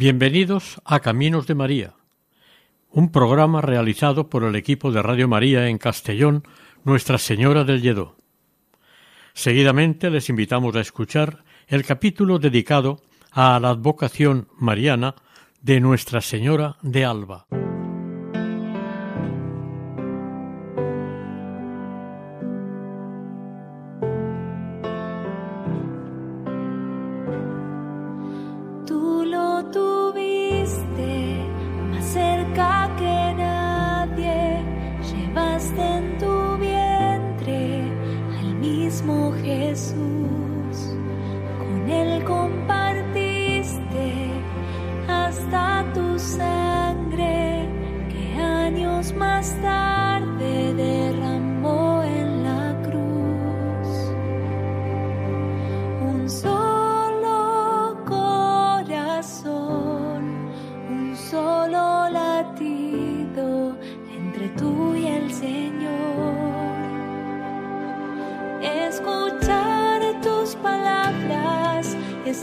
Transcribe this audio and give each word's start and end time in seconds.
Bienvenidos 0.00 0.80
a 0.86 1.00
Caminos 1.00 1.46
de 1.46 1.54
María, 1.54 1.92
un 2.88 3.12
programa 3.12 3.60
realizado 3.60 4.30
por 4.30 4.44
el 4.44 4.56
equipo 4.56 4.92
de 4.92 5.02
Radio 5.02 5.28
María 5.28 5.68
en 5.68 5.76
Castellón, 5.76 6.42
Nuestra 6.84 7.18
Señora 7.18 7.64
del 7.64 7.82
Lledó. 7.82 8.16
Seguidamente 9.34 10.08
les 10.08 10.30
invitamos 10.30 10.74
a 10.74 10.80
escuchar 10.80 11.44
el 11.68 11.84
capítulo 11.84 12.38
dedicado 12.38 13.02
a 13.30 13.60
la 13.60 13.68
advocación 13.68 14.48
mariana 14.56 15.16
de 15.60 15.80
Nuestra 15.80 16.22
Señora 16.22 16.78
de 16.80 17.04
Alba. 17.04 17.46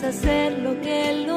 Hacer 0.03 0.59
lo 0.59 0.79
que 0.81 1.09
Él 1.09 1.27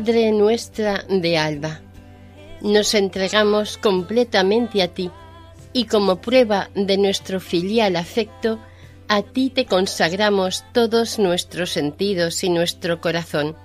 Madre 0.00 0.32
nuestra 0.32 1.04
de 1.10 1.36
Alba, 1.36 1.82
nos 2.62 2.94
entregamos 2.94 3.76
completamente 3.76 4.82
a 4.82 4.88
ti 4.88 5.10
y 5.74 5.84
como 5.84 6.22
prueba 6.22 6.70
de 6.74 6.96
nuestro 6.96 7.38
filial 7.38 7.96
afecto, 7.96 8.58
a 9.08 9.20
ti 9.20 9.50
te 9.50 9.66
consagramos 9.66 10.64
todos 10.72 11.18
nuestros 11.18 11.72
sentidos 11.72 12.42
y 12.44 12.48
nuestro 12.48 13.02
corazón. 13.02 13.56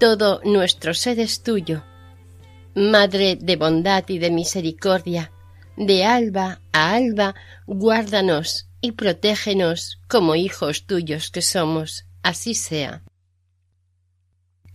Todo 0.00 0.40
nuestro 0.42 0.94
ser 0.94 1.20
es 1.20 1.44
tuyo. 1.44 1.84
Madre 2.74 3.38
de 3.40 3.54
bondad 3.54 4.02
y 4.08 4.18
de 4.18 4.32
misericordia, 4.32 5.30
de 5.76 6.04
alba 6.04 6.60
a 6.72 6.94
alba, 6.94 7.36
guárdanos 7.68 8.66
y 8.80 8.92
protégenos 8.92 10.00
como 10.08 10.34
hijos 10.34 10.86
tuyos 10.86 11.30
que 11.30 11.40
somos. 11.40 12.04
Así 12.24 12.52
sea. 12.54 13.04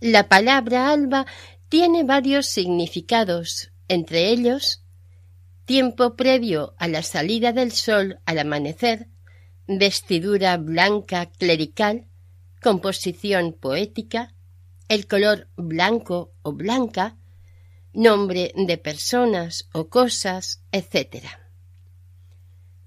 La 0.02 0.28
palabra 0.28 0.90
alba 0.90 1.26
tiene 1.68 2.02
varios 2.02 2.46
significados, 2.46 3.70
entre 3.86 4.30
ellos 4.30 4.82
tiempo 5.64 6.16
previo 6.16 6.74
a 6.78 6.88
la 6.88 7.04
salida 7.04 7.52
del 7.52 7.70
sol 7.70 8.18
al 8.26 8.40
amanecer, 8.40 9.06
vestidura 9.68 10.56
blanca 10.56 11.26
clerical, 11.26 12.08
composición 12.60 13.52
poética, 13.52 14.34
el 14.88 15.06
color 15.06 15.46
blanco 15.54 16.32
o 16.42 16.52
blanca, 16.52 17.16
nombre 17.92 18.52
de 18.56 18.78
personas 18.78 19.68
o 19.72 19.88
cosas, 19.88 20.64
etc. 20.72 21.26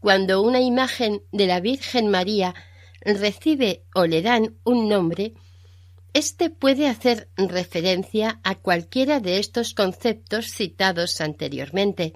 Cuando 0.02 0.42
una 0.42 0.60
imagen 0.60 1.22
de 1.32 1.48
la 1.48 1.62
Virgen 1.62 2.10
María 2.10 2.54
recibe 3.00 3.86
o 3.94 4.06
le 4.06 4.22
dan 4.22 4.58
un 4.66 4.90
nombre, 4.90 5.34
éste 6.16 6.50
puede 6.50 6.88
hacer 6.88 7.28
referencia 7.36 8.40
a 8.46 8.56
cualquiera 8.56 9.20
de 9.20 9.38
estos 9.38 9.74
conceptos 9.74 10.50
citados 10.50 11.20
anteriormente. 11.20 12.14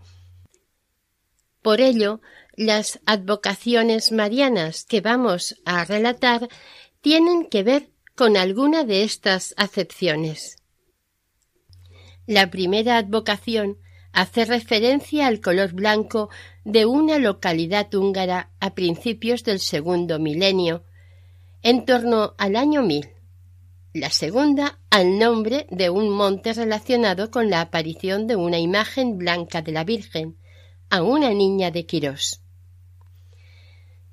Por 1.61 1.81
ello, 1.81 2.21
las 2.55 3.01
advocaciones 3.05 4.13
marianas 4.13 4.85
que 4.85 5.01
vamos 5.01 5.57
a 5.65 5.83
relatar 5.83 6.47
tienen 7.01 7.45
que 7.45 7.63
ver 7.63 7.89
con 8.15 8.37
alguna 8.37 8.85
de 8.85 9.03
estas 9.03 9.53
acepciones. 9.57 10.55
La 12.25 12.49
primera 12.49 12.95
advocación 12.97 13.79
hace 14.13 14.45
referencia 14.45 15.27
al 15.27 15.41
color 15.41 15.73
blanco 15.73 16.29
de 16.63 16.85
una 16.85 17.19
localidad 17.19 17.93
húngara 17.93 18.49
a 18.61 18.73
principios 18.75 19.43
del 19.43 19.59
segundo 19.59 20.19
milenio, 20.19 20.85
en 21.63 21.83
torno 21.83 22.33
al 22.37 22.55
año 22.55 22.81
1000. 22.81 23.18
La 23.93 24.11
segunda 24.11 24.77
al 24.91 25.17
nombre 25.17 25.65
de 25.71 25.89
un 25.89 26.11
monte 26.11 26.53
relacionado 26.53 27.31
con 27.31 27.49
la 27.49 27.61
aparición 27.61 28.27
de 28.27 28.35
una 28.35 28.59
imagen 28.59 29.17
blanca 29.17 29.63
de 29.63 29.71
la 29.71 29.83
Virgen 29.83 30.37
a 30.91 31.01
una 31.01 31.31
niña 31.31 31.71
de 31.71 31.87
Quirós. 31.87 32.43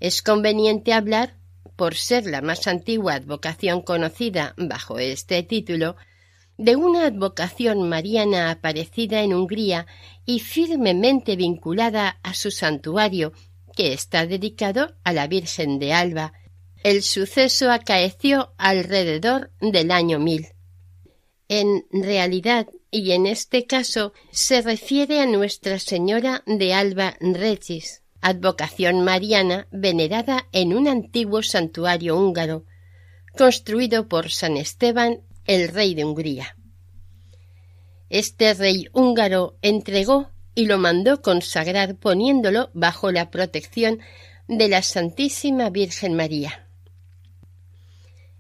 Es 0.01 0.23
conveniente 0.23 0.95
hablar, 0.95 1.37
por 1.77 1.95
ser 1.95 2.25
la 2.25 2.41
más 2.41 2.67
antigua 2.67 3.15
advocación 3.15 3.83
conocida 3.83 4.55
bajo 4.57 4.99
este 4.99 5.43
título, 5.43 5.97
de 6.57 6.75
una 6.75 7.05
advocación 7.05 7.87
mariana 7.87 8.51
aparecida 8.51 9.21
en 9.21 9.35
Hungría 9.35 9.87
y 10.25 10.41
firmemente 10.41 11.37
vinculada 11.37 12.19
a 12.23 12.33
su 12.33 12.51
santuario, 12.51 13.35
que 13.77 13.93
está 13.93 14.27
dedicado 14.27 14.97
a 15.05 15.13
la 15.13 15.27
Virgen 15.27 15.79
de 15.79 15.93
Alba. 15.93 16.33
El 16.87 17.03
suceso 17.03 17.73
acaeció 17.73 18.53
alrededor 18.59 19.51
del 19.61 19.91
año 19.91 20.21
mil. 20.21 20.47
En 21.49 21.85
realidad, 21.91 22.69
y 22.93 23.11
en 23.11 23.27
este 23.27 23.67
caso, 23.67 24.13
se 24.31 24.63
refiere 24.63 25.19
a 25.19 25.27
Nuestra 25.27 25.81
Señora 25.81 26.45
de 26.47 26.75
Alba 26.75 27.17
Regis, 27.19 28.05
advocación 28.21 29.03
mariana 29.03 29.67
venerada 29.73 30.47
en 30.53 30.75
un 30.75 30.87
antiguo 30.87 31.43
santuario 31.43 32.17
húngaro, 32.17 32.67
construido 33.37 34.07
por 34.07 34.31
San 34.31 34.57
Esteban, 34.57 35.23
el 35.45 35.67
rey 35.67 35.97
de 35.97 36.05
Hungría. 36.05 36.57
Este 38.11 38.55
rey 38.55 38.87
húngaro 38.93 39.59
entregó 39.61 40.31
y 40.55 40.67
lo 40.67 40.79
mandó 40.79 41.21
consagrar 41.21 41.97
poniéndolo 41.97 42.71
bajo 42.75 43.11
la 43.11 43.33
protección 43.33 43.99
de 44.47 44.69
la 44.69 44.83
Santísima 44.83 45.69
Virgen 45.71 46.15
María. 46.15 46.63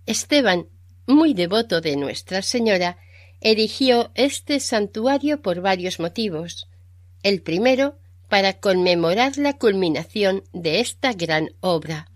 Esteban, 0.06 0.68
muy 1.06 1.34
devoto 1.34 1.80
de 1.80 1.96
Nuestra 1.96 2.42
Señora, 2.42 2.96
erigió 3.40 4.12
este 4.14 4.60
santuario 4.60 5.42
por 5.42 5.60
varios 5.60 6.00
motivos. 6.00 6.68
El 7.22 7.42
primero, 7.42 7.98
para 8.28 8.54
conmemorar 8.54 9.36
la 9.36 9.58
culminación 9.58 10.44
de 10.52 10.80
esta 10.80 11.12
gran 11.12 11.50
obra. 11.60 12.08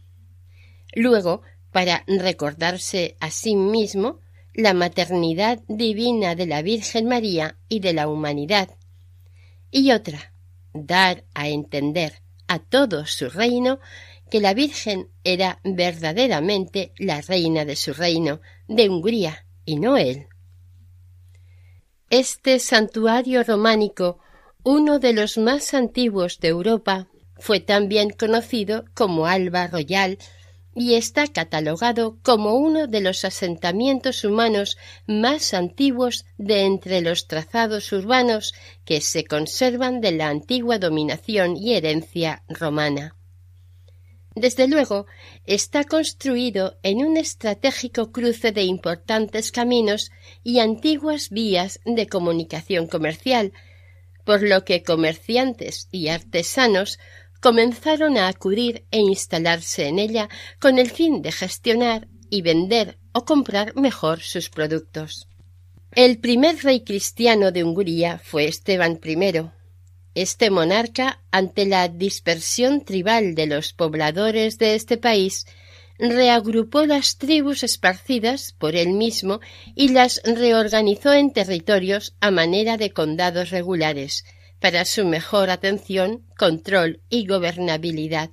Luego, 0.94 1.42
para 1.72 2.04
recordarse 2.06 3.16
a 3.20 3.30
sí 3.30 3.54
mismo 3.54 4.20
la 4.54 4.74
maternidad 4.74 5.60
divina 5.68 6.34
de 6.34 6.46
la 6.46 6.62
Virgen 6.62 7.06
María 7.06 7.56
y 7.68 7.80
de 7.80 7.92
la 7.92 8.08
humanidad. 8.08 8.76
Y 9.70 9.92
otra, 9.92 10.32
dar 10.72 11.24
a 11.34 11.48
entender 11.48 12.22
a 12.48 12.58
todo 12.58 13.06
su 13.06 13.30
reino 13.30 13.78
que 14.30 14.40
la 14.40 14.54
Virgen 14.54 15.08
era 15.24 15.60
verdaderamente 15.64 16.92
la 16.98 17.20
reina 17.20 17.64
de 17.64 17.76
su 17.76 17.92
reino, 17.92 18.40
de 18.68 18.88
Hungría, 18.88 19.46
y 19.64 19.76
no 19.76 19.96
él. 19.96 20.26
Este 22.08 22.58
santuario 22.58 23.44
románico, 23.44 24.18
uno 24.64 24.98
de 24.98 25.12
los 25.12 25.38
más 25.38 25.74
antiguos 25.74 26.38
de 26.40 26.48
Europa, 26.48 27.08
fue 27.38 27.60
también 27.60 28.10
conocido 28.10 28.84
como 28.94 29.26
Alba 29.26 29.66
Royal 29.68 30.18
y 30.74 30.94
está 30.94 31.26
catalogado 31.26 32.18
como 32.22 32.54
uno 32.54 32.86
de 32.86 33.00
los 33.00 33.24
asentamientos 33.24 34.24
humanos 34.24 34.76
más 35.06 35.52
antiguos 35.54 36.24
de 36.38 36.64
entre 36.64 37.00
los 37.00 37.26
trazados 37.26 37.92
urbanos 37.92 38.54
que 38.84 39.00
se 39.00 39.24
conservan 39.24 40.00
de 40.00 40.12
la 40.12 40.28
antigua 40.28 40.78
dominación 40.78 41.56
y 41.56 41.74
herencia 41.74 42.44
romana. 42.48 43.16
Desde 44.34 44.68
luego, 44.68 45.06
está 45.44 45.84
construido 45.84 46.78
en 46.82 47.04
un 47.04 47.16
estratégico 47.16 48.12
cruce 48.12 48.52
de 48.52 48.62
importantes 48.62 49.50
caminos 49.50 50.12
y 50.44 50.60
antiguas 50.60 51.30
vías 51.30 51.80
de 51.84 52.06
comunicación 52.06 52.86
comercial, 52.86 53.52
por 54.24 54.42
lo 54.42 54.64
que 54.64 54.84
comerciantes 54.84 55.88
y 55.90 56.08
artesanos 56.08 56.98
comenzaron 57.40 58.16
a 58.18 58.28
acudir 58.28 58.84
e 58.90 58.98
instalarse 58.98 59.88
en 59.88 59.98
ella 59.98 60.28
con 60.60 60.78
el 60.78 60.90
fin 60.90 61.22
de 61.22 61.32
gestionar 61.32 62.06
y 62.28 62.42
vender 62.42 62.98
o 63.12 63.24
comprar 63.24 63.74
mejor 63.74 64.20
sus 64.20 64.48
productos. 64.50 65.26
El 65.92 66.18
primer 66.18 66.62
rey 66.62 66.84
cristiano 66.84 67.50
de 67.50 67.64
Hungría 67.64 68.20
fue 68.22 68.44
Esteban 68.44 69.00
I. 69.02 69.50
Este 70.14 70.50
monarca, 70.50 71.22
ante 71.30 71.66
la 71.66 71.88
dispersión 71.88 72.84
tribal 72.84 73.34
de 73.34 73.46
los 73.46 73.72
pobladores 73.72 74.58
de 74.58 74.74
este 74.74 74.96
país, 74.96 75.46
reagrupó 75.98 76.84
las 76.84 77.18
tribus 77.18 77.62
esparcidas 77.62 78.52
por 78.58 78.74
él 78.74 78.94
mismo 78.94 79.40
y 79.76 79.88
las 79.88 80.20
reorganizó 80.24 81.12
en 81.12 81.32
territorios 81.32 82.16
a 82.20 82.30
manera 82.30 82.76
de 82.76 82.90
condados 82.90 83.50
regulares, 83.50 84.24
para 84.58 84.84
su 84.84 85.04
mejor 85.06 85.50
atención, 85.50 86.26
control 86.36 87.02
y 87.08 87.26
gobernabilidad. 87.26 88.30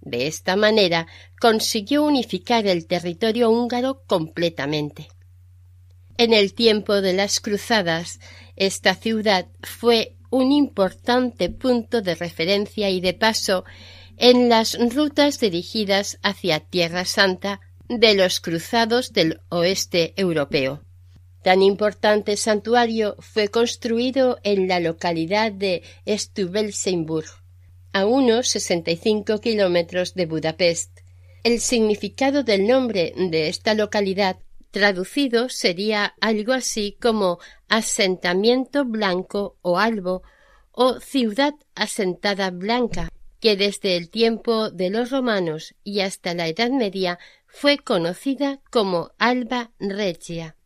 De 0.00 0.26
esta 0.26 0.56
manera 0.56 1.06
consiguió 1.40 2.02
unificar 2.02 2.66
el 2.66 2.86
territorio 2.86 3.50
húngaro 3.50 4.02
completamente. 4.06 5.08
En 6.18 6.32
el 6.32 6.54
tiempo 6.54 7.00
de 7.00 7.12
las 7.12 7.40
cruzadas, 7.40 8.18
esta 8.56 8.94
ciudad 8.94 9.46
fue 9.62 10.16
un 10.32 10.50
importante 10.50 11.50
punto 11.50 12.00
de 12.00 12.14
referencia 12.14 12.88
y 12.88 13.02
de 13.02 13.12
paso 13.12 13.64
en 14.16 14.48
las 14.48 14.78
rutas 14.94 15.38
dirigidas 15.38 16.18
hacia 16.22 16.58
Tierra 16.58 17.04
Santa 17.04 17.60
de 17.88 18.14
los 18.14 18.40
cruzados 18.40 19.12
del 19.12 19.40
oeste 19.50 20.14
europeo. 20.16 20.82
Tan 21.42 21.60
importante 21.60 22.38
santuario 22.38 23.14
fue 23.18 23.48
construido 23.48 24.38
en 24.42 24.68
la 24.68 24.80
localidad 24.80 25.52
de 25.52 25.82
Stubelsenburg, 26.06 27.28
a 27.92 28.06
unos 28.06 28.48
65 28.48 29.38
kilómetros 29.38 30.14
de 30.14 30.24
Budapest. 30.24 31.00
El 31.44 31.60
significado 31.60 32.42
del 32.42 32.66
nombre 32.66 33.12
de 33.16 33.48
esta 33.48 33.74
localidad 33.74 34.38
traducido 34.72 35.48
sería 35.48 36.14
algo 36.20 36.52
así 36.52 36.96
como 37.00 37.38
asentamiento 37.68 38.84
blanco 38.84 39.56
o 39.62 39.78
albo 39.78 40.22
o 40.72 40.98
ciudad 40.98 41.54
asentada 41.76 42.50
blanca, 42.50 43.08
que 43.38 43.56
desde 43.56 43.96
el 43.96 44.08
tiempo 44.10 44.70
de 44.70 44.90
los 44.90 45.10
romanos 45.10 45.74
y 45.84 46.00
hasta 46.00 46.34
la 46.34 46.48
Edad 46.48 46.70
Media 46.70 47.18
fue 47.46 47.78
conocida 47.78 48.60
como 48.70 49.12
Alba 49.18 49.70
Regia. 49.78 50.56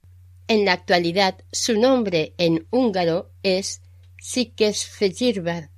En 0.49 0.65
la 0.65 0.73
actualidad 0.73 1.39
su 1.51 1.79
nombre 1.79 2.35
en 2.39 2.69
húngaro 2.71 3.33
es 3.43 3.83
Székesfehérvár, 4.23 5.71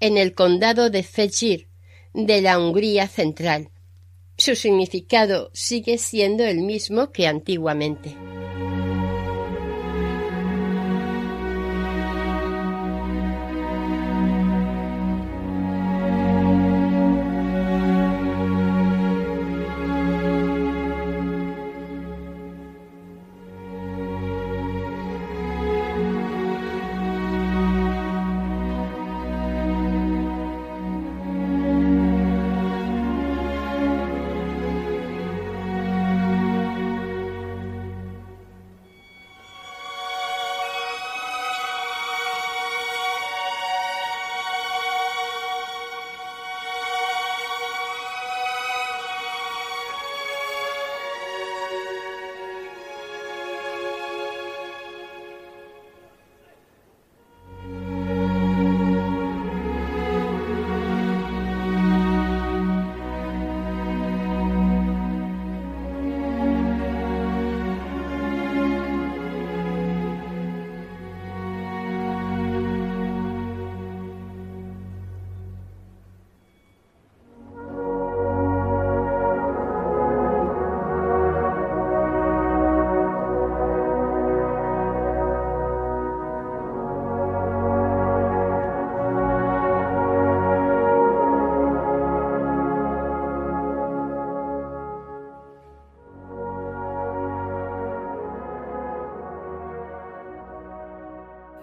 en 0.00 0.16
el 0.16 0.34
condado 0.34 0.88
de 0.88 1.02
Fejir, 1.02 1.68
de 2.14 2.40
la 2.40 2.58
Hungría 2.58 3.06
central. 3.06 3.70
Su 4.40 4.56
significado 4.56 5.50
sigue 5.52 5.98
siendo 5.98 6.46
el 6.46 6.62
mismo 6.62 7.12
que 7.12 7.26
antiguamente. 7.26 8.16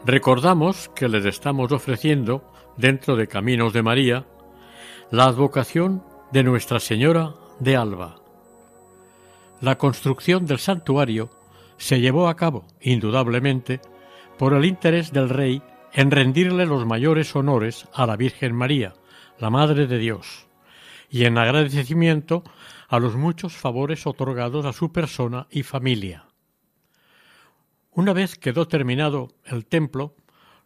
Recordamos 0.07 0.87
que 0.95 1.09
les 1.09 1.25
estamos 1.25 1.73
ofreciendo, 1.73 2.41
dentro 2.77 3.17
de 3.17 3.27
Caminos 3.27 3.73
de 3.73 3.83
María, 3.83 4.25
la 5.11 5.25
advocación 5.25 6.01
de 6.31 6.43
Nuestra 6.43 6.79
Señora 6.79 7.33
de 7.59 7.75
Alba. 7.75 8.15
La 9.59 9.77
construcción 9.77 10.45
del 10.45 10.59
santuario 10.59 11.29
se 11.75 11.99
llevó 11.99 12.29
a 12.29 12.37
cabo, 12.37 12.65
indudablemente, 12.79 13.81
por 14.37 14.53
el 14.53 14.63
interés 14.63 15.11
del 15.11 15.27
rey 15.27 15.61
en 15.91 16.09
rendirle 16.09 16.65
los 16.65 16.85
mayores 16.85 17.35
honores 17.35 17.85
a 17.93 18.05
la 18.05 18.15
Virgen 18.15 18.55
María, 18.55 18.93
la 19.39 19.49
Madre 19.49 19.87
de 19.87 19.97
Dios, 19.97 20.47
y 21.09 21.25
en 21.25 21.37
agradecimiento 21.37 22.45
a 22.87 22.99
los 22.99 23.17
muchos 23.17 23.57
favores 23.57 24.07
otorgados 24.07 24.65
a 24.65 24.71
su 24.71 24.89
persona 24.93 25.47
y 25.51 25.63
familia. 25.63 26.26
Una 27.97 28.13
vez 28.13 28.35
quedó 28.35 28.67
terminado 28.67 29.29
el 29.43 29.65
templo, 29.65 30.13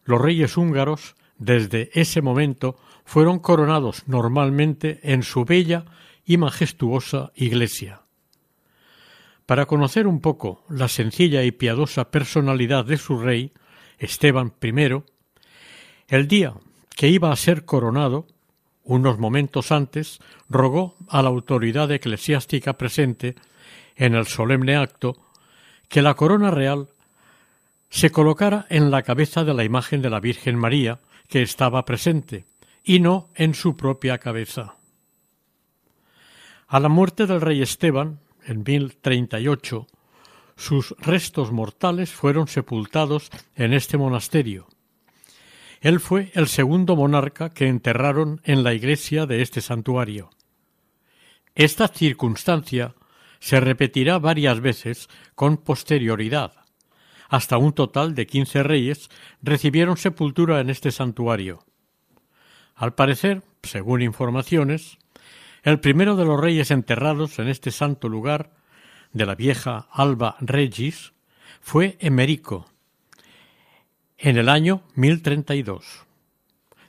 los 0.04 0.20
reyes 0.20 0.58
húngaros 0.58 1.14
desde 1.38 1.88
ese 1.94 2.20
momento 2.20 2.76
fueron 3.06 3.38
coronados 3.38 4.02
normalmente 4.06 5.00
en 5.02 5.22
su 5.22 5.46
bella 5.46 5.86
y 6.26 6.36
majestuosa 6.36 7.32
iglesia. 7.34 8.02
Para 9.46 9.64
conocer 9.64 10.06
un 10.06 10.20
poco 10.20 10.62
la 10.68 10.88
sencilla 10.88 11.42
y 11.42 11.52
piadosa 11.52 12.10
personalidad 12.10 12.84
de 12.84 12.98
su 12.98 13.18
rey, 13.18 13.54
Esteban 13.98 14.52
I, 14.60 15.02
el 16.08 16.28
día 16.28 16.52
que 16.94 17.08
iba 17.08 17.32
a 17.32 17.36
ser 17.36 17.64
coronado, 17.64 18.26
unos 18.84 19.18
momentos 19.18 19.72
antes, 19.72 20.18
rogó 20.50 20.98
a 21.08 21.22
la 21.22 21.30
autoridad 21.30 21.90
eclesiástica 21.92 22.76
presente 22.76 23.36
en 23.96 24.16
el 24.16 24.26
solemne 24.26 24.76
acto 24.76 25.16
que 25.88 26.02
la 26.02 26.12
corona 26.12 26.50
real 26.50 26.88
se 27.92 28.10
colocara 28.10 28.64
en 28.70 28.90
la 28.90 29.02
cabeza 29.02 29.44
de 29.44 29.52
la 29.52 29.64
imagen 29.64 30.00
de 30.00 30.08
la 30.08 30.18
Virgen 30.18 30.56
María, 30.56 31.00
que 31.28 31.42
estaba 31.42 31.84
presente, 31.84 32.46
y 32.82 33.00
no 33.00 33.28
en 33.34 33.52
su 33.52 33.76
propia 33.76 34.16
cabeza. 34.16 34.76
A 36.68 36.80
la 36.80 36.88
muerte 36.88 37.26
del 37.26 37.42
rey 37.42 37.60
Esteban, 37.60 38.18
en 38.46 38.64
1038, 38.64 39.86
sus 40.56 40.94
restos 41.00 41.52
mortales 41.52 42.10
fueron 42.10 42.48
sepultados 42.48 43.28
en 43.56 43.74
este 43.74 43.98
monasterio. 43.98 44.68
Él 45.82 46.00
fue 46.00 46.32
el 46.32 46.48
segundo 46.48 46.96
monarca 46.96 47.50
que 47.50 47.68
enterraron 47.68 48.40
en 48.44 48.64
la 48.64 48.72
iglesia 48.72 49.26
de 49.26 49.42
este 49.42 49.60
santuario. 49.60 50.30
Esta 51.54 51.88
circunstancia 51.88 52.94
se 53.38 53.60
repetirá 53.60 54.18
varias 54.18 54.60
veces 54.60 55.10
con 55.34 55.58
posterioridad, 55.58 56.61
hasta 57.32 57.56
un 57.56 57.72
total 57.72 58.14
de 58.14 58.26
quince 58.26 58.62
reyes 58.62 59.08
recibieron 59.40 59.96
sepultura 59.96 60.60
en 60.60 60.68
este 60.68 60.90
santuario. 60.90 61.64
Al 62.74 62.94
parecer, 62.94 63.42
según 63.62 64.02
informaciones, 64.02 64.98
el 65.62 65.80
primero 65.80 66.14
de 66.16 66.26
los 66.26 66.38
reyes 66.38 66.70
enterrados 66.70 67.38
en 67.38 67.48
este 67.48 67.70
santo 67.70 68.10
lugar 68.10 68.52
de 69.14 69.24
la 69.24 69.34
vieja 69.34 69.88
Alba 69.90 70.36
Regis 70.40 71.14
fue 71.62 71.96
Emerico, 72.00 72.66
en 74.18 74.36
el 74.36 74.50
año 74.50 74.82
1032. 74.94 76.04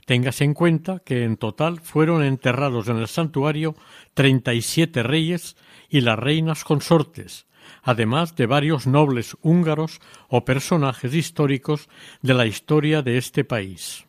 Téngase 0.06 0.44
en 0.44 0.54
cuenta 0.54 1.00
que 1.00 1.24
en 1.24 1.38
total 1.38 1.80
fueron 1.80 2.22
enterrados 2.22 2.90
en 2.90 2.98
el 2.98 3.08
santuario 3.08 3.76
treinta 4.14 4.54
y 4.54 4.62
siete 4.62 5.04
reyes 5.04 5.56
y 5.88 6.02
las 6.02 6.20
reinas 6.20 6.66
consortes, 6.66 7.46
además 7.84 8.36
de 8.36 8.48
varios 8.48 8.88
nobles 8.88 9.38
húngaros 9.42 10.00
o 10.30 10.46
personajes 10.46 11.14
históricos 11.14 11.90
de 12.22 12.34
la 12.34 12.46
historia 12.46 13.02
de 13.02 13.18
este 13.18 13.44
país. 13.44 14.06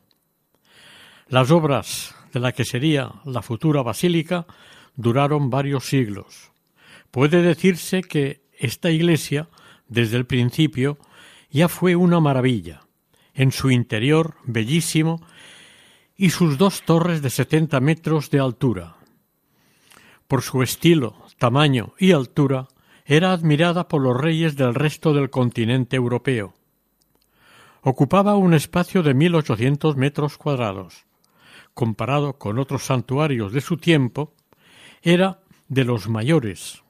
Las 1.28 1.50
obras 1.50 2.14
de 2.32 2.40
la 2.40 2.52
que 2.52 2.64
sería 2.64 3.12
la 3.24 3.42
futura 3.42 3.82
basílica 3.82 4.46
duraron 4.94 5.50
varios 5.50 5.84
siglos. 5.86 6.52
Puede 7.10 7.42
decirse 7.42 8.02
que 8.02 8.42
esta 8.58 8.90
iglesia, 8.90 9.48
desde 9.88 10.16
el 10.16 10.26
principio, 10.26 10.98
ya 11.50 11.68
fue 11.68 11.96
una 11.96 12.20
maravilla, 12.20 12.82
en 13.34 13.50
su 13.50 13.70
interior 13.70 14.34
bellísimo 14.44 15.20
y 16.16 16.30
sus 16.30 16.58
dos 16.58 16.82
torres 16.82 17.22
de 17.22 17.30
setenta 17.30 17.80
metros 17.80 18.30
de 18.30 18.38
altura. 18.38 18.96
Por 20.28 20.42
su 20.42 20.62
estilo, 20.62 21.16
tamaño 21.38 21.94
y 21.98 22.12
altura, 22.12 22.68
era 23.04 23.32
admirada 23.32 23.88
por 23.88 24.00
los 24.00 24.18
reyes 24.18 24.56
del 24.56 24.74
resto 24.74 25.12
del 25.12 25.30
continente 25.30 25.96
europeo. 25.96 26.54
Ocupaba 27.82 28.36
un 28.36 28.54
espacio 28.54 29.02
de 29.02 29.12
mil 29.12 29.34
ochocientos 29.34 29.96
metros 29.96 30.38
cuadrados. 30.38 31.04
Comparado 31.74 32.38
con 32.38 32.58
otros 32.58 32.84
santuarios 32.84 33.52
de 33.52 33.60
su 33.60 33.76
tiempo, 33.76 34.32
era 35.02 35.40
de 35.68 35.84
los 35.84 36.08
mayores. 36.08 36.82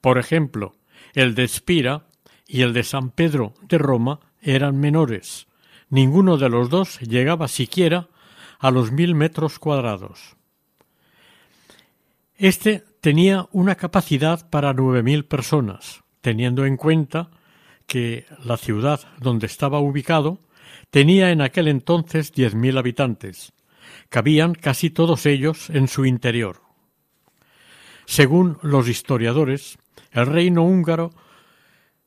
Por 0.00 0.18
ejemplo, 0.18 0.74
el 1.14 1.34
de 1.34 1.44
Espira 1.44 2.04
y 2.46 2.62
el 2.62 2.72
de 2.74 2.82
San 2.82 3.10
Pedro 3.10 3.54
de 3.62 3.78
Roma 3.78 4.20
eran 4.42 4.78
menores. 4.78 5.46
Ninguno 5.88 6.36
de 6.36 6.50
los 6.50 6.68
dos 6.68 7.00
llegaba 7.00 7.48
siquiera 7.48 8.08
a 8.58 8.70
los 8.70 8.92
mil 8.92 9.14
metros 9.14 9.58
cuadrados. 9.58 10.36
Este 12.36 12.84
tenía 13.00 13.48
una 13.52 13.74
capacidad 13.76 14.48
para 14.50 14.72
nueve 14.72 15.02
mil 15.02 15.24
personas, 15.24 16.02
teniendo 16.20 16.66
en 16.66 16.76
cuenta 16.76 17.30
que 17.86 18.26
la 18.44 18.56
ciudad 18.56 19.00
donde 19.20 19.46
estaba 19.46 19.80
ubicado 19.80 20.40
tenía 20.90 21.30
en 21.30 21.40
aquel 21.40 21.68
entonces 21.68 22.32
diez 22.32 22.54
mil 22.54 22.76
habitantes. 22.78 23.52
Cabían 24.08 24.54
casi 24.54 24.90
todos 24.90 25.26
ellos 25.26 25.70
en 25.70 25.88
su 25.88 26.04
interior. 26.04 26.62
Según 28.06 28.58
los 28.62 28.88
historiadores, 28.88 29.78
el 30.12 30.26
reino 30.26 30.64
húngaro 30.64 31.10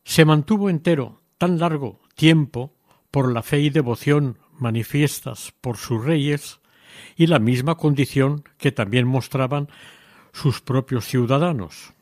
se 0.04 0.26
mantuvo 0.26 0.70
entero 0.70 1.22
tan 1.38 1.60
largo 1.60 2.02
tiempo 2.16 2.74
por 3.12 3.32
la 3.32 3.44
fe 3.44 3.60
y 3.60 3.70
devoción 3.70 4.40
manifiestas 4.58 5.54
por 5.62 5.78
sus 5.78 6.04
reyes 6.04 6.60
y 7.16 7.28
la 7.28 7.40
misma 7.40 7.76
condición 7.76 8.44
que 8.58 8.72
también 8.72 9.08
mostraban 9.08 9.70
sus 10.34 10.62
propios 10.62 11.06
ciudadanos. 11.06 11.94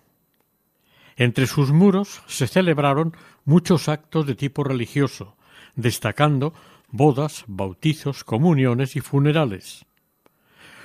Entre 1.16 1.48
sus 1.48 1.72
muros 1.72 2.22
se 2.28 2.48
celebraron 2.48 3.16
muchos 3.46 3.90
actos 3.90 4.26
de 4.26 4.36
tipo 4.36 4.64
religioso, 4.64 5.36
destacando 5.76 6.54
bodas, 6.92 7.44
bautizos, 7.48 8.24
comuniones 8.24 8.96
y 8.96 9.02
funerales, 9.02 9.86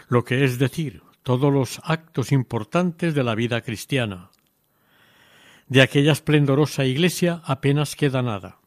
lo 0.08 0.24
que 0.24 0.44
es 0.44 0.58
decir, 0.58 1.02
todos 1.22 1.52
los 1.52 1.80
actos 1.84 2.32
importantes 2.32 3.14
de 3.14 3.24
la 3.24 3.34
vida 3.34 3.62
cristiana. 3.62 4.30
De 5.68 5.80
aquella 5.80 6.12
esplendorosa 6.12 6.84
iglesia 6.84 7.40
apenas 7.44 7.96
queda 7.96 8.20
nada. 8.20 8.58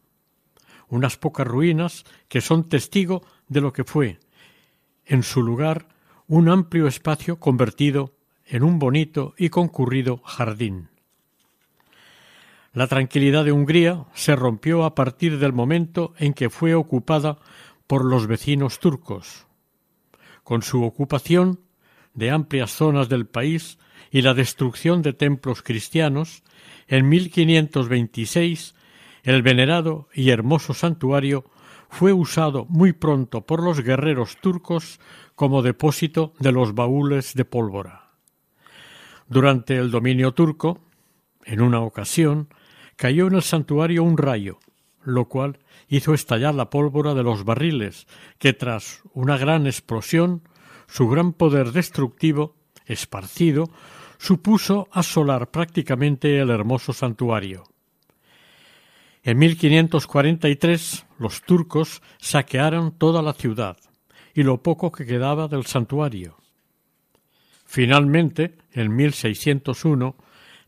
Unas 0.90 1.18
pocas 1.18 1.46
ruinas 1.46 2.06
que 2.28 2.42
son 2.42 2.68
testigo 2.70 3.24
de 3.48 3.62
lo 3.62 3.74
que 3.74 3.84
fue, 3.84 4.20
en 5.06 5.24
su 5.24 5.44
lugar, 5.44 5.88
un 6.28 6.50
amplio 6.50 6.88
espacio 6.88 7.40
convertido 7.40 8.17
en 8.48 8.64
un 8.64 8.80
bonito 8.80 9.34
y 9.38 9.50
concurrido 9.50 10.18
jardín. 10.24 10.90
La 12.74 12.88
tranquilidad 12.88 13.44
de 13.44 13.52
Hungría 13.52 14.06
se 14.14 14.36
rompió 14.36 14.84
a 14.84 14.94
partir 14.94 15.40
del 15.40 15.54
momento 15.54 16.14
en 16.18 16.34
que 16.34 16.50
fue 16.50 16.76
ocupada 16.76 17.40
por 17.88 18.06
los 18.06 18.28
vecinos 18.28 18.80
turcos. 18.80 19.48
Con 20.44 20.62
su 20.62 20.84
ocupación 20.84 21.60
de 22.14 22.32
amplias 22.32 22.72
zonas 22.72 23.10
del 23.10 23.26
país 23.26 23.80
y 24.12 24.22
la 24.22 24.34
destrucción 24.34 25.02
de 25.02 25.14
templos 25.14 25.62
cristianos, 25.62 26.44
en 26.88 27.10
1526 27.10 28.76
el 29.24 29.42
venerado 29.42 30.08
y 30.14 30.30
hermoso 30.30 30.74
santuario 30.74 31.46
fue 31.90 32.14
usado 32.14 32.66
muy 32.70 32.94
pronto 32.94 33.46
por 33.46 33.64
los 33.64 33.82
guerreros 33.82 34.38
turcos 34.40 35.00
como 35.36 35.62
depósito 35.62 36.34
de 36.40 36.52
los 36.52 36.76
baúles 36.76 37.34
de 37.34 37.46
pólvora. 37.46 38.07
Durante 39.30 39.76
el 39.76 39.92
dominio 39.92 40.34
turco, 40.34 40.80
en 41.44 41.62
una 41.62 41.82
ocasión, 41.82 42.50
cayó 42.96 43.28
en 43.28 43.36
el 43.36 43.42
santuario 43.42 44.04
un 44.04 44.18
rayo, 44.18 44.60
lo 45.04 45.26
cual 45.26 45.60
hizo 45.88 46.14
estallar 46.14 46.56
la 46.56 46.70
pólvora 46.70 47.14
de 47.14 47.24
los 47.24 47.44
barriles, 47.44 48.08
que 48.40 48.54
tras 48.54 49.02
una 49.14 49.38
gran 49.38 49.66
explosión, 49.66 50.44
su 50.88 51.10
gran 51.10 51.34
poder 51.34 51.72
destructivo, 51.72 52.56
esparcido, 52.86 53.70
supuso 54.18 54.88
asolar 54.92 55.52
prácticamente 55.52 56.40
el 56.40 56.50
hermoso 56.50 56.94
santuario. 56.94 57.64
En 59.24 59.38
1543 59.40 61.06
los 61.20 61.42
turcos 61.42 62.02
saquearon 62.18 62.98
toda 62.98 63.22
la 63.22 63.34
ciudad 63.34 63.78
y 64.34 64.44
lo 64.44 64.64
poco 64.64 64.92
que 64.92 65.06
quedaba 65.06 65.48
del 65.48 65.66
santuario. 65.66 66.38
Finalmente, 67.68 68.58
en 68.72 68.96
1601, 68.96 70.16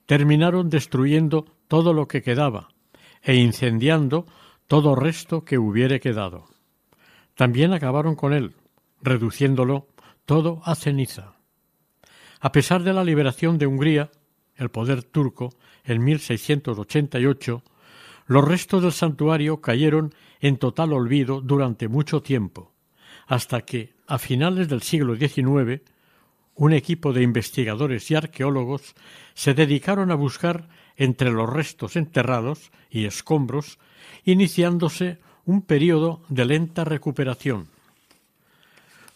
terminaron 0.05 0.69
destruyendo 0.69 1.45
todo 1.69 1.93
lo 1.93 2.07
que 2.09 2.21
quedaba 2.21 2.67
e 3.23 3.35
incendiando 3.35 4.25
todo 4.67 4.95
resto 4.95 5.45
que 5.45 5.57
hubiere 5.57 6.01
quedado. 6.01 6.45
También 7.35 7.71
acabaron 7.71 8.15
con 8.15 8.33
él, 8.33 8.53
reduciéndolo 9.01 9.87
todo 10.25 10.61
a 10.65 10.75
ceniza. 10.75 11.35
A 12.41 12.51
pesar 12.51 12.83
de 12.83 12.93
la 12.93 13.05
liberación 13.05 13.57
de 13.57 13.65
Hungría, 13.65 14.11
el 14.55 14.69
poder 14.69 15.03
turco, 15.03 15.53
en 15.85 16.03
1688, 16.03 17.63
Los 18.27 18.45
restos 18.45 18.83
del 18.83 18.91
santuario 18.91 19.61
cayeron 19.61 20.13
en 20.41 20.57
total 20.57 20.93
olvido 20.93 21.41
durante 21.41 21.87
mucho 21.87 22.21
tiempo, 22.21 22.73
hasta 23.25 23.61
que, 23.61 23.93
a 24.05 24.19
finales 24.19 24.67
del 24.67 24.81
siglo 24.83 25.15
XIX, 25.15 25.81
un 26.59 26.73
equipo 26.73 27.13
de 27.13 27.23
investigadores 27.23 28.11
y 28.11 28.15
arqueólogos 28.15 28.93
se 29.33 29.53
dedicaron 29.53 30.11
a 30.11 30.15
buscar 30.15 30.67
entre 30.97 31.31
los 31.31 31.49
restos 31.49 31.95
enterrados 31.95 32.71
y 32.89 33.05
escombros, 33.05 33.79
iniciándose 34.25 35.19
un 35.45 35.61
período 35.61 36.21
de 36.27 36.43
lenta 36.43 36.83
recuperación. 36.83 37.69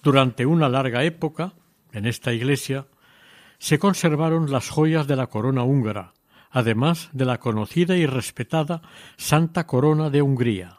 Durante 0.02 0.46
una 0.46 0.70
larga 0.70 1.04
época, 1.04 1.52
en 1.92 2.06
esta 2.06 2.32
iglesia, 2.32 2.88
se 3.58 3.78
conservaron 3.78 4.50
las 4.50 4.70
joyas 4.70 5.06
de 5.06 5.18
la 5.18 5.28
corona 5.28 5.64
húngara, 5.64 6.14
además 6.50 7.10
de 7.12 7.26
la 7.26 7.40
conocida 7.40 7.98
y 7.98 8.06
respetada 8.06 8.82
Santa 9.18 9.68
Corona 9.68 10.10
de 10.10 10.22
Hungría. 10.22 10.78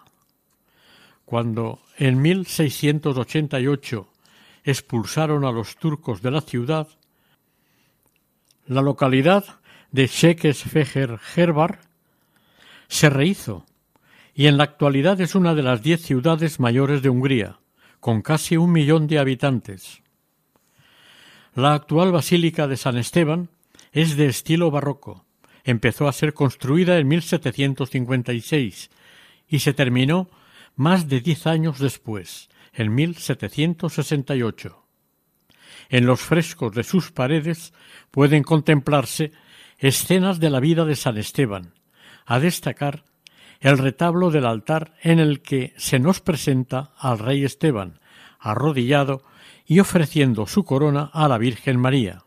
Cuando 1.27 1.81
en 1.99 2.23
1688 2.23 4.14
expulsaron 4.65 5.45
a 5.45 5.53
los 5.53 5.77
turcos 5.77 6.23
de 6.23 6.31
la 6.31 6.41
ciudad, 6.41 6.89
la 8.67 8.83
localidad 8.83 9.45
de 9.93 10.09
Székesfeher-Herbar 10.09 11.79
se 12.89 13.11
rehizo 13.11 13.67
y 14.35 14.47
en 14.47 14.57
la 14.57 14.65
actualidad 14.65 15.21
es 15.21 15.35
una 15.35 15.55
de 15.55 15.63
las 15.63 15.83
diez 15.83 16.03
ciudades 16.03 16.59
mayores 16.59 17.03
de 17.03 17.11
Hungría, 17.11 17.59
con 18.01 18.23
casi 18.23 18.57
un 18.57 18.73
millón 18.73 19.07
de 19.07 19.19
habitantes. 19.19 20.03
La 21.55 21.75
actual 21.75 22.11
Basílica 22.11 22.67
de 22.67 22.77
San 22.77 22.97
Esteban 22.97 23.49
es 23.93 24.17
de 24.17 24.27
estilo 24.27 24.71
barroco. 24.71 25.25
Empezó 25.63 26.09
a 26.09 26.13
ser 26.13 26.35
construida 26.35 26.99
en 26.99 27.07
1756 27.07 28.91
y 29.49 29.59
se 29.61 29.73
terminó 29.73 30.29
más 30.75 31.09
de 31.09 31.21
diez 31.21 31.47
años 31.47 31.79
después, 31.79 32.49
en 32.75 32.95
1768. 32.95 34.85
En 35.89 36.07
los 36.07 36.21
frescos 36.21 36.75
de 36.75 36.83
sus 36.83 37.13
paredes 37.13 37.73
pueden 38.11 38.43
contemplarse 38.43 39.33
escenas 39.79 40.41
de 40.41 40.51
la 40.51 40.61
vida 40.61 40.85
de 40.85 40.97
San 40.97 41.19
Esteban, 41.19 41.75
a 42.27 42.39
destacar 42.41 43.05
el 43.61 43.79
retablo 43.79 44.31
del 44.31 44.47
altar 44.47 44.95
en 45.03 45.19
el 45.19 45.41
que 45.41 45.73
se 45.77 45.99
nos 45.99 46.21
presenta 46.21 46.93
al 46.99 47.19
rey 47.19 47.45
Esteban, 47.45 48.01
arrodillado 48.39 49.25
y 49.67 49.81
ofreciendo 49.81 50.47
su 50.47 50.65
corona 50.65 51.11
a 51.13 51.29
la 51.29 51.39
Virgen 51.39 51.79
María. 51.79 52.25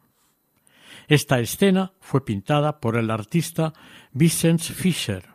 Esta 1.07 1.39
escena 1.39 1.93
fue 2.01 2.25
pintada 2.25 2.79
por 2.79 2.97
el 2.97 3.11
artista 3.11 3.73
Vicens 4.11 4.67
Fischer. 4.67 5.25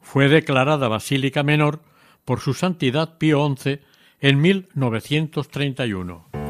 Fue 0.00 0.28
declarada 0.28 0.88
basílica 0.88 1.42
menor 1.42 1.82
por 2.24 2.40
su 2.40 2.54
santidad 2.54 3.18
Pío 3.18 3.46
XI 3.54 3.80
en 4.22 4.40
1931. 4.40 6.41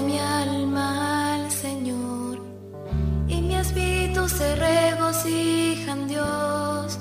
Mi 0.00 0.18
alma 0.18 1.34
al 1.34 1.50
Señor 1.50 2.38
y 3.28 3.42
mi 3.42 3.56
espíritu 3.56 4.26
se 4.26 4.56
regocija 4.56 5.92
en 5.92 6.08
Dios, 6.08 6.98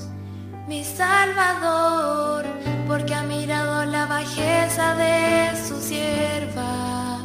mi 0.68 0.84
Salvador, 0.84 2.46
porque 2.88 3.16
ha 3.16 3.24
mirado 3.24 3.86
la 3.86 4.06
bajeza 4.08 4.96
de 4.96 5.56
su 5.66 5.82
sierva. 5.82 7.20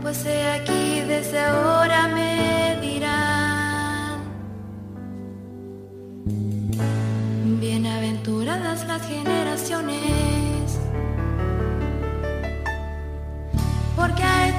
Pues 0.00 0.24
he 0.24 0.50
aquí 0.50 1.00
desde 1.06 1.40
ahora 1.40 2.08
me 2.08 2.78
dirán, 2.80 4.20
bienaventuradas 7.60 8.86
las 8.88 9.02
generaciones 9.06 10.39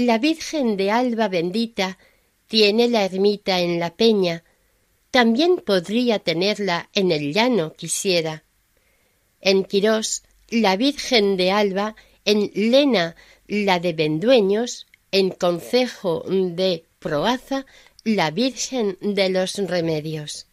La 0.00 0.18
Virgen 0.18 0.76
de 0.76 0.92
Alba 0.92 1.26
bendita 1.26 1.98
tiene 2.46 2.86
la 2.86 3.04
ermita 3.04 3.58
en 3.58 3.80
la 3.80 3.96
peña, 3.96 4.44
también 5.10 5.56
podría 5.56 6.20
tenerla 6.20 6.88
en 6.94 7.10
el 7.10 7.32
llano 7.34 7.72
quisiera. 7.72 8.44
En 9.40 9.64
Quirós, 9.64 10.22
la 10.50 10.76
Virgen 10.76 11.36
de 11.36 11.50
Alba, 11.50 11.96
en 12.24 12.52
Lena, 12.54 13.16
la 13.48 13.80
de 13.80 13.92
Vendueños, 13.92 14.86
en 15.10 15.30
Concejo 15.30 16.22
de 16.28 16.84
Proaza, 17.00 17.66
la 18.04 18.30
Virgen 18.30 18.98
de 19.00 19.30
los 19.30 19.56
Remedios 19.56 20.46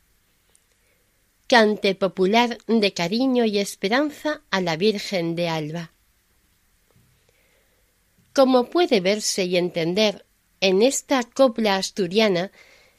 cante 1.47 1.93
popular 1.93 2.57
de 2.65 2.93
cariño 2.95 3.45
y 3.45 3.59
esperanza 3.59 4.41
a 4.49 4.61
la 4.61 4.77
Virgen 4.77 5.35
de 5.35 5.47
Alba. 5.47 5.94
Como 8.35 8.69
puede 8.69 8.99
verse 8.99 9.45
y 9.45 9.55
entender, 9.55 10.25
en 10.59 10.81
esta 10.81 11.23
copla 11.23 11.77
asturiana 11.77 12.51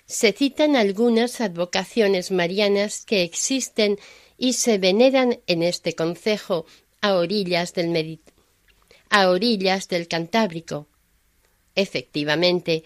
se 0.07 0.33
citan 0.33 0.77
algunas 0.77 1.43
advocaciones 1.43 2.31
marianas 2.31 3.05
que 3.05 3.23
existen 3.23 3.99
y 4.39 4.55
se 4.55 4.79
veneran 4.79 5.41
en 5.47 5.63
este 5.63 5.95
concejo 5.95 6.65
a 7.03 7.17
orillas 7.17 7.75
del 7.75 8.19
a 9.11 9.29
orillas 9.29 9.89
del 9.89 10.09
Cantábrico. 10.09 10.89
Efectivamente, 11.75 12.85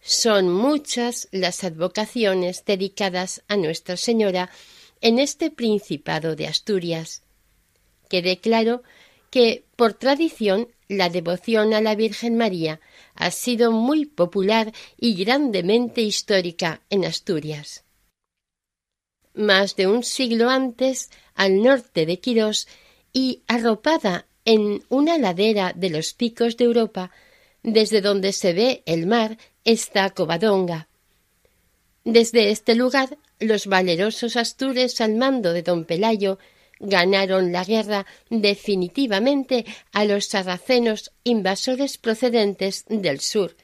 son 0.00 0.52
muchas 0.52 1.28
las 1.30 1.62
advocaciones 1.62 2.64
dedicadas 2.64 3.44
a 3.46 3.56
Nuestra 3.56 3.96
Señora 3.96 4.50
en 5.00 5.20
este 5.20 5.52
Principado 5.52 6.34
de 6.34 6.48
Asturias. 6.48 7.22
Quede 8.08 8.40
claro 8.40 8.82
que, 9.30 9.64
por 9.76 9.94
tradición, 9.94 10.68
la 10.92 11.08
devoción 11.08 11.74
a 11.74 11.80
la 11.80 11.94
Virgen 11.94 12.36
María 12.36 12.80
ha 13.14 13.30
sido 13.30 13.72
muy 13.72 14.06
popular 14.06 14.72
y 14.96 15.14
grandemente 15.14 16.02
histórica 16.02 16.82
en 16.90 17.04
Asturias. 17.04 17.84
Más 19.34 19.76
de 19.76 19.86
un 19.86 20.02
siglo 20.02 20.50
antes, 20.50 21.10
al 21.34 21.62
norte 21.62 22.04
de 22.06 22.20
Quirós 22.20 22.68
y 23.12 23.42
arropada 23.46 24.26
en 24.44 24.84
una 24.88 25.18
ladera 25.18 25.72
de 25.74 25.90
los 25.90 26.12
picos 26.12 26.56
de 26.56 26.64
Europa, 26.64 27.10
desde 27.62 28.00
donde 28.00 28.32
se 28.32 28.52
ve 28.52 28.82
el 28.86 29.06
mar, 29.06 29.38
está 29.64 30.10
Covadonga. 30.10 30.88
Desde 32.04 32.50
este 32.50 32.74
lugar 32.74 33.16
los 33.38 33.66
valerosos 33.66 34.36
astures 34.36 35.00
al 35.00 35.14
mando 35.14 35.52
de 35.52 35.62
don 35.62 35.84
Pelayo 35.84 36.38
ganaron 36.82 37.52
la 37.52 37.64
guerra 37.64 38.04
definitivamente 38.28 39.64
a 39.92 40.04
los 40.04 40.26
sarracenos 40.26 41.12
invasores 41.24 41.96
procedentes 41.96 42.84
del 42.88 43.20
sur, 43.20 43.56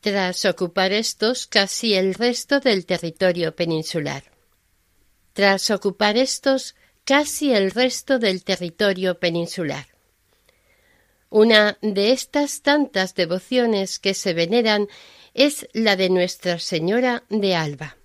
tras 0.00 0.44
ocupar 0.44 0.92
estos 0.92 1.46
casi 1.46 1.94
el 1.94 2.14
resto 2.14 2.60
del 2.60 2.86
territorio 2.86 3.56
peninsular. 3.56 4.24
Tras 5.32 5.70
ocupar 5.70 6.16
estos 6.16 6.76
casi 7.04 7.52
el 7.52 7.70
resto 7.70 8.18
del 8.18 8.44
territorio 8.44 9.18
peninsular. 9.18 9.86
Una 11.30 11.78
de 11.80 12.12
estas 12.12 12.60
tantas 12.60 13.14
devociones 13.14 13.98
que 13.98 14.12
se 14.12 14.34
veneran 14.34 14.88
es 15.32 15.66
la 15.72 15.96
de 15.96 16.10
Nuestra 16.10 16.58
Señora 16.58 17.24
de 17.30 17.54
Alba. 17.54 17.96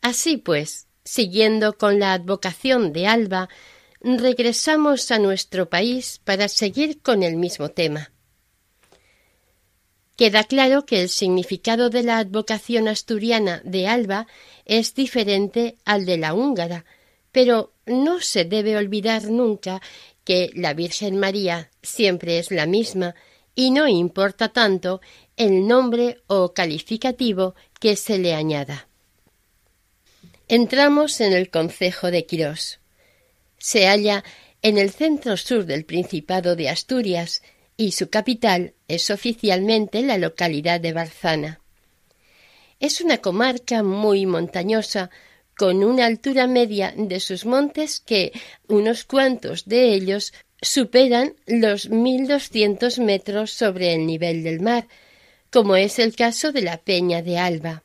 Así 0.00 0.36
pues, 0.36 0.86
siguiendo 1.12 1.76
con 1.76 1.98
la 1.98 2.14
advocación 2.14 2.94
de 2.94 3.06
Alba, 3.06 3.50
regresamos 4.00 5.10
a 5.10 5.18
nuestro 5.18 5.68
país 5.68 6.22
para 6.24 6.48
seguir 6.48 7.02
con 7.02 7.22
el 7.22 7.36
mismo 7.36 7.68
tema. 7.68 8.12
Queda 10.16 10.44
claro 10.44 10.86
que 10.86 11.02
el 11.02 11.10
significado 11.10 11.90
de 11.90 12.02
la 12.02 12.16
advocación 12.16 12.88
asturiana 12.88 13.60
de 13.62 13.88
Alba 13.88 14.26
es 14.64 14.94
diferente 14.94 15.76
al 15.84 16.06
de 16.06 16.16
la 16.16 16.32
húngara, 16.32 16.86
pero 17.30 17.74
no 17.84 18.20
se 18.20 18.46
debe 18.46 18.78
olvidar 18.78 19.24
nunca 19.24 19.82
que 20.24 20.50
la 20.54 20.72
Virgen 20.72 21.18
María 21.18 21.70
siempre 21.82 22.38
es 22.38 22.50
la 22.50 22.64
misma 22.64 23.14
y 23.54 23.70
no 23.70 23.86
importa 23.86 24.48
tanto 24.48 25.02
el 25.36 25.68
nombre 25.68 26.22
o 26.26 26.54
calificativo 26.54 27.54
que 27.78 27.96
se 27.96 28.16
le 28.16 28.32
añada. 28.32 28.88
Entramos 30.52 31.22
en 31.22 31.32
el 31.32 31.48
concejo 31.48 32.10
de 32.10 32.26
Quirós. 32.26 32.78
Se 33.56 33.86
halla 33.86 34.22
en 34.60 34.76
el 34.76 34.90
centro 34.90 35.38
sur 35.38 35.64
del 35.64 35.86
Principado 35.86 36.56
de 36.56 36.68
Asturias 36.68 37.40
y 37.78 37.92
su 37.92 38.10
capital 38.10 38.74
es 38.86 39.08
oficialmente 39.08 40.02
la 40.02 40.18
localidad 40.18 40.78
de 40.78 40.92
Barzana. 40.92 41.62
Es 42.80 43.00
una 43.00 43.16
comarca 43.16 43.82
muy 43.82 44.26
montañosa, 44.26 45.08
con 45.56 45.82
una 45.82 46.04
altura 46.04 46.46
media 46.46 46.92
de 46.98 47.18
sus 47.20 47.46
montes 47.46 47.98
que 47.98 48.32
unos 48.68 49.04
cuantos 49.04 49.64
de 49.64 49.94
ellos 49.94 50.34
superan 50.60 51.34
los 51.46 51.88
mil 51.88 52.28
doscientos 52.28 52.98
metros 52.98 53.52
sobre 53.52 53.94
el 53.94 54.04
nivel 54.04 54.42
del 54.42 54.60
mar, 54.60 54.86
como 55.50 55.76
es 55.76 55.98
el 55.98 56.14
caso 56.14 56.52
de 56.52 56.60
la 56.60 56.76
Peña 56.76 57.22
de 57.22 57.38
Alba. 57.38 57.84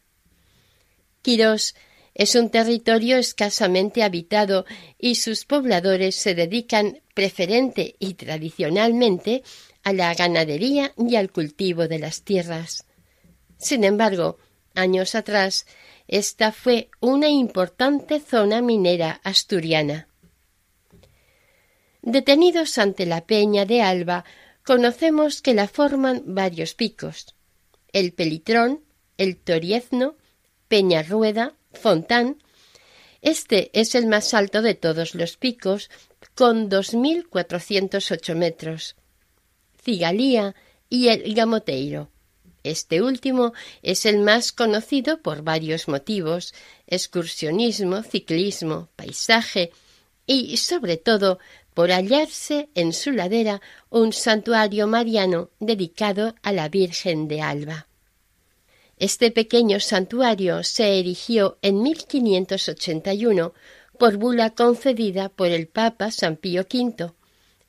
Quirós 1.21 1.73
es 2.17 2.34
un 2.34 2.49
territorio 2.49 3.17
escasamente 3.17 4.01
habitado 4.01 4.65
y 4.97 5.15
sus 5.15 5.45
pobladores 5.45 6.15
se 6.15 6.34
dedican 6.34 6.99
preferente 7.13 7.95
y 7.99 8.15
tradicionalmente 8.15 9.43
a 9.84 9.93
la 9.93 10.12
ganadería 10.15 10.93
y 10.97 11.15
al 11.15 11.32
cultivo 11.32 11.88
de 11.88 11.99
las 11.99 12.23
tierras. 12.23 12.86
Sin 13.60 13.84
embargo, 13.84 14.39
años 14.73 15.13
atrás, 15.13 15.67
esta 16.08 16.51
fue 16.51 16.89
una 17.01 17.30
importante 17.30 18.19
zona 18.19 18.63
minera 18.63 19.21
asturiana. 19.23 20.08
Detenidos 22.01 22.80
ante 22.80 23.06
la 23.06 23.27
peña 23.27 23.65
de 23.65 23.84
Alba, 23.84 24.25
conocemos 24.65 25.43
que 25.43 25.53
la 25.53 25.67
forman 25.67 26.23
varios 26.25 26.73
picos: 26.73 27.36
el 27.93 28.12
Pelitrón, 28.13 28.84
el 29.17 29.38
Toriezno, 29.38 30.15
Peñarrueda, 30.67 31.57
Fontán. 31.78 32.42
Este 33.22 33.70
es 33.74 33.96
el 33.96 34.08
más 34.08 34.34
alto 34.34 34.62
de 34.62 34.76
todos 34.76 35.16
los 35.16 35.38
picos, 35.38 35.90
con 36.36 36.70
dos 36.70 36.94
mil 36.94 37.28
cuatrocientos 37.28 38.12
ocho 38.12 38.36
metros. 38.36 38.96
Cigalía 39.84 40.56
y 40.90 41.08
el 41.08 41.34
Gamoteiro. 41.34 42.10
Este 42.63 43.02
último 43.02 43.54
es 43.82 44.06
el 44.06 44.20
más 44.20 44.52
conocido 44.52 45.22
por 45.22 45.42
varios 45.42 45.88
motivos 45.88 46.54
excursionismo, 46.86 48.04
ciclismo, 48.04 48.90
paisaje 48.96 49.72
y, 50.26 50.58
sobre 50.58 50.98
todo, 50.98 51.40
por 51.74 51.92
hallarse 51.92 52.70
en 52.76 52.92
su 52.92 53.12
ladera 53.12 53.62
un 53.90 54.12
santuario 54.12 54.88
mariano 54.88 55.50
dedicado 55.60 56.36
a 56.42 56.52
la 56.52 56.68
Virgen 56.68 57.28
de 57.28 57.42
Alba. 57.42 57.87
Este 59.00 59.30
pequeño 59.30 59.80
santuario 59.80 60.64
se 60.64 61.00
erigió 61.00 61.60
en 61.62 61.84
1581 61.84 63.54
por 64.00 64.18
bula 64.18 64.50
concedida 64.52 65.30
por 65.30 65.50
el 65.50 65.68
Papa 65.68 66.10
San 66.10 66.36
Pío 66.36 66.62
V, 66.62 67.12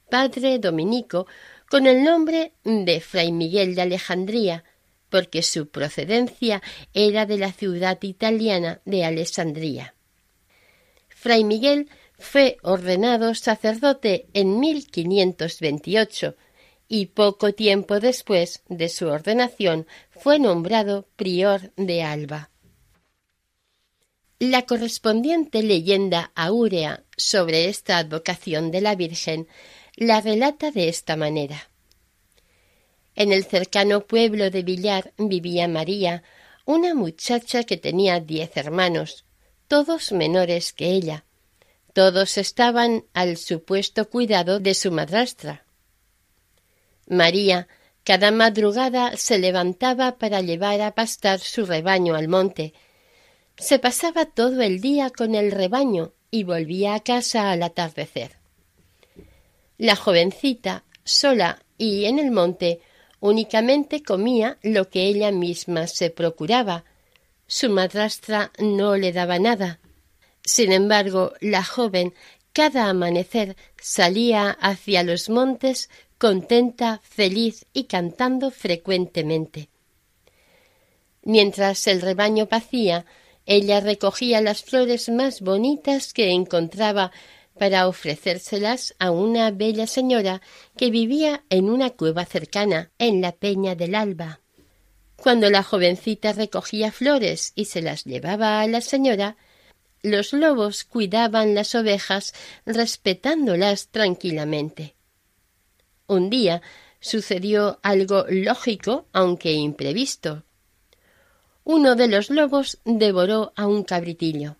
padre 0.09 0.59
dominico, 0.59 1.27
con 1.71 1.87
el 1.87 2.03
nombre 2.03 2.53
de 2.65 3.01
Fray 3.01 3.31
Miguel 3.31 3.75
de 3.75 3.83
Alejandría, 3.83 4.65
porque 5.11 5.43
su 5.43 5.69
procedencia 5.69 6.63
era 6.95 7.27
de 7.27 7.37
la 7.37 7.53
ciudad 7.53 7.99
italiana 8.03 8.81
de 8.87 9.05
Alessandría. 9.05 9.95
Fray 11.09 11.45
Miguel 11.45 11.91
fue 12.19 12.57
ordenado 12.63 13.35
sacerdote 13.35 14.29
en 14.33 14.61
1528 14.61 16.37
y 16.89 17.07
poco 17.07 17.53
tiempo 17.53 18.01
después 18.01 18.63
de 18.69 18.89
su 18.89 19.07
ordenación 19.09 19.87
fue 20.11 20.39
nombrado 20.39 21.07
prior 21.17 21.73
de 21.77 22.03
Alba. 22.03 22.51
La 24.41 24.63
correspondiente 24.63 25.63
leyenda 25.63 26.33
áurea 26.35 27.05
sobre 27.17 27.69
esta 27.69 27.99
advocación 27.99 28.71
de 28.71 28.81
la 28.81 28.95
Virgen 28.95 29.49
la 29.97 30.21
relata 30.21 30.71
de 30.71 30.89
esta 30.89 31.17
manera. 31.17 31.71
En 33.17 33.33
el 33.33 33.45
cercano 33.45 34.07
pueblo 34.07 34.49
de 34.51 34.63
Villar 34.63 35.13
vivía 35.19 35.67
María, 35.67 36.23
una 36.65 36.95
muchacha 36.95 37.65
que 37.65 37.77
tenía 37.77 38.21
diez 38.21 38.57
hermanos, 38.57 39.25
todos 39.67 40.13
menores 40.13 40.73
que 40.73 40.91
ella. 40.91 41.25
Todos 41.93 42.39
estaban 42.39 43.07
al 43.15 43.39
supuesto 43.39 44.09
cuidado 44.09 44.61
de 44.61 44.75
su 44.75 44.93
madrastra. 44.93 45.65
María 47.09 47.69
cada 48.09 48.31
madrugada 48.31 49.19
se 49.19 49.39
levantaba 49.39 50.17
para 50.17 50.41
llevar 50.41 50.81
a 50.81 50.95
pastar 50.95 51.41
su 51.41 51.67
rebaño 51.67 52.15
al 52.15 52.27
monte. 52.27 52.73
Se 53.59 53.79
pasaba 53.79 54.25
todo 54.25 54.63
el 54.63 54.81
día 54.81 55.11
con 55.11 55.35
el 55.35 55.53
rebaño 55.53 56.13
y 56.31 56.45
volvía 56.45 56.95
a 56.95 57.01
casa 57.01 57.51
al 57.51 57.63
atardecer. 57.63 58.39
La 59.77 59.95
jovencita, 59.95 60.85
sola 61.05 61.61
y 61.77 62.07
en 62.07 62.19
el 62.19 62.31
monte, 62.31 62.81
únicamente 63.21 64.03
comía 64.03 64.57
lo 64.63 64.89
que 64.89 65.03
ella 65.03 65.31
misma 65.31 65.87
se 65.87 66.09
procuraba. 66.09 66.85
Su 67.47 67.69
madrastra 67.69 68.53
no 68.59 68.97
le 68.97 69.13
daba 69.13 69.39
nada. 69.39 69.81
Sin 70.43 70.73
embargo, 70.73 71.35
la 71.41 71.63
joven 71.63 72.15
cada 72.55 72.89
amanecer 72.89 73.55
salía 73.81 74.51
hacia 74.51 75.03
los 75.03 75.29
montes 75.29 75.91
contenta, 76.19 77.01
feliz 77.05 77.65
y 77.73 77.85
cantando 77.85 78.51
frecuentemente. 78.51 79.69
Mientras 81.23 81.87
el 81.87 82.01
rebaño 82.01 82.47
pacía, 82.47 83.07
ella 83.47 83.81
recogía 83.81 84.41
las 84.41 84.63
flores 84.63 85.09
más 85.09 85.41
bonitas 85.41 86.13
que 86.13 86.33
encontraba 86.33 87.13
para 87.59 87.89
ofrecérselas 87.89 88.95
a 88.99 89.11
una 89.11 89.51
bella 89.51 89.87
señora 89.87 90.43
que 90.77 90.91
vivía 90.91 91.45
en 91.51 91.71
una 91.71 91.91
cueva 91.91 92.25
cercana, 92.25 92.91
en 92.99 93.21
la 93.21 93.33
Peña 93.33 93.75
del 93.75 93.95
Alba. 93.95 94.41
Cuando 95.17 95.51
la 95.51 95.63
jovencita 95.63 96.33
recogía 96.33 96.93
flores 96.93 97.53
y 97.55 97.65
se 97.65 97.83
las 97.83 98.05
llevaba 98.05 98.61
a 98.61 98.67
la 98.69 98.81
señora, 98.81 99.37
los 100.03 100.33
lobos 100.33 100.85
cuidaban 100.85 101.55
las 101.55 101.75
ovejas 101.75 102.35
respetándolas 102.65 103.89
tranquilamente. 103.89 104.98
Un 106.09 106.31
día 106.31 106.63
sucedió 107.01 107.79
algo 107.83 108.25
lógico, 108.31 109.07
aunque 109.13 109.53
imprevisto. 109.53 110.43
Uno 111.65 111.97
de 111.97 112.09
los 112.09 112.31
lobos 112.31 112.79
devoró 112.87 113.53
a 113.57 113.67
un 113.67 113.85
cabritillo. 113.85 114.57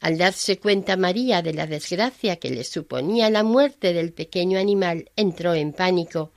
Al 0.00 0.16
darse 0.16 0.58
cuenta 0.58 0.96
María 0.96 1.42
de 1.42 1.52
la 1.52 1.66
desgracia 1.66 2.36
que 2.36 2.48
le 2.48 2.64
suponía 2.64 3.28
la 3.28 3.42
muerte 3.42 3.92
del 3.92 4.14
pequeño 4.14 4.58
animal, 4.58 5.10
entró 5.14 5.52
en 5.52 5.74
pánico. 5.74 6.32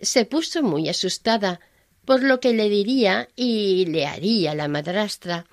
Se 0.00 0.24
puso 0.24 0.62
muy 0.62 0.88
asustada 0.88 1.60
por 2.06 2.22
lo 2.22 2.40
que 2.40 2.54
le 2.54 2.70
diría 2.70 3.28
y 3.36 3.84
le 3.86 4.06
haría 4.06 4.54
la 4.54 4.68
madrastra, 4.68 5.46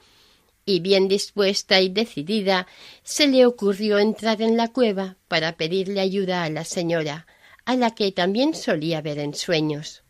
y 0.68 0.82
bien 0.82 1.08
dispuesta 1.08 1.80
y 1.80 1.88
decidida, 1.88 2.68
se 3.02 3.26
le 3.28 3.46
ocurrió 3.46 4.00
entrar 4.00 4.42
en 4.42 4.58
la 4.58 4.68
cueva 4.68 5.16
para 5.30 5.56
pedirle 5.56 6.02
ayuda 6.02 6.44
a 6.44 6.50
la 6.50 6.66
señora, 6.66 7.26
a 7.64 7.78
la 7.78 7.96
que 7.96 8.12
también 8.12 8.54
solía 8.54 9.02
ver 9.02 9.18
en 9.20 9.34
sueños. 9.34 10.04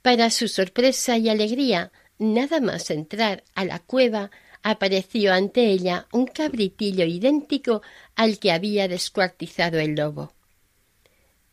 Para 0.00 0.30
su 0.30 0.48
sorpresa 0.48 1.18
y 1.18 1.28
alegría, 1.28 1.92
nada 2.18 2.58
más 2.60 2.90
entrar 2.90 3.44
a 3.54 3.66
la 3.66 3.80
cueva, 3.80 4.30
apareció 4.62 5.34
ante 5.34 5.66
ella 5.66 6.06
un 6.10 6.26
cabritillo 6.26 7.04
idéntico 7.04 7.82
al 8.14 8.38
que 8.38 8.50
había 8.50 8.88
descuartizado 8.88 9.78
el 9.78 9.94
lobo. 9.94 10.32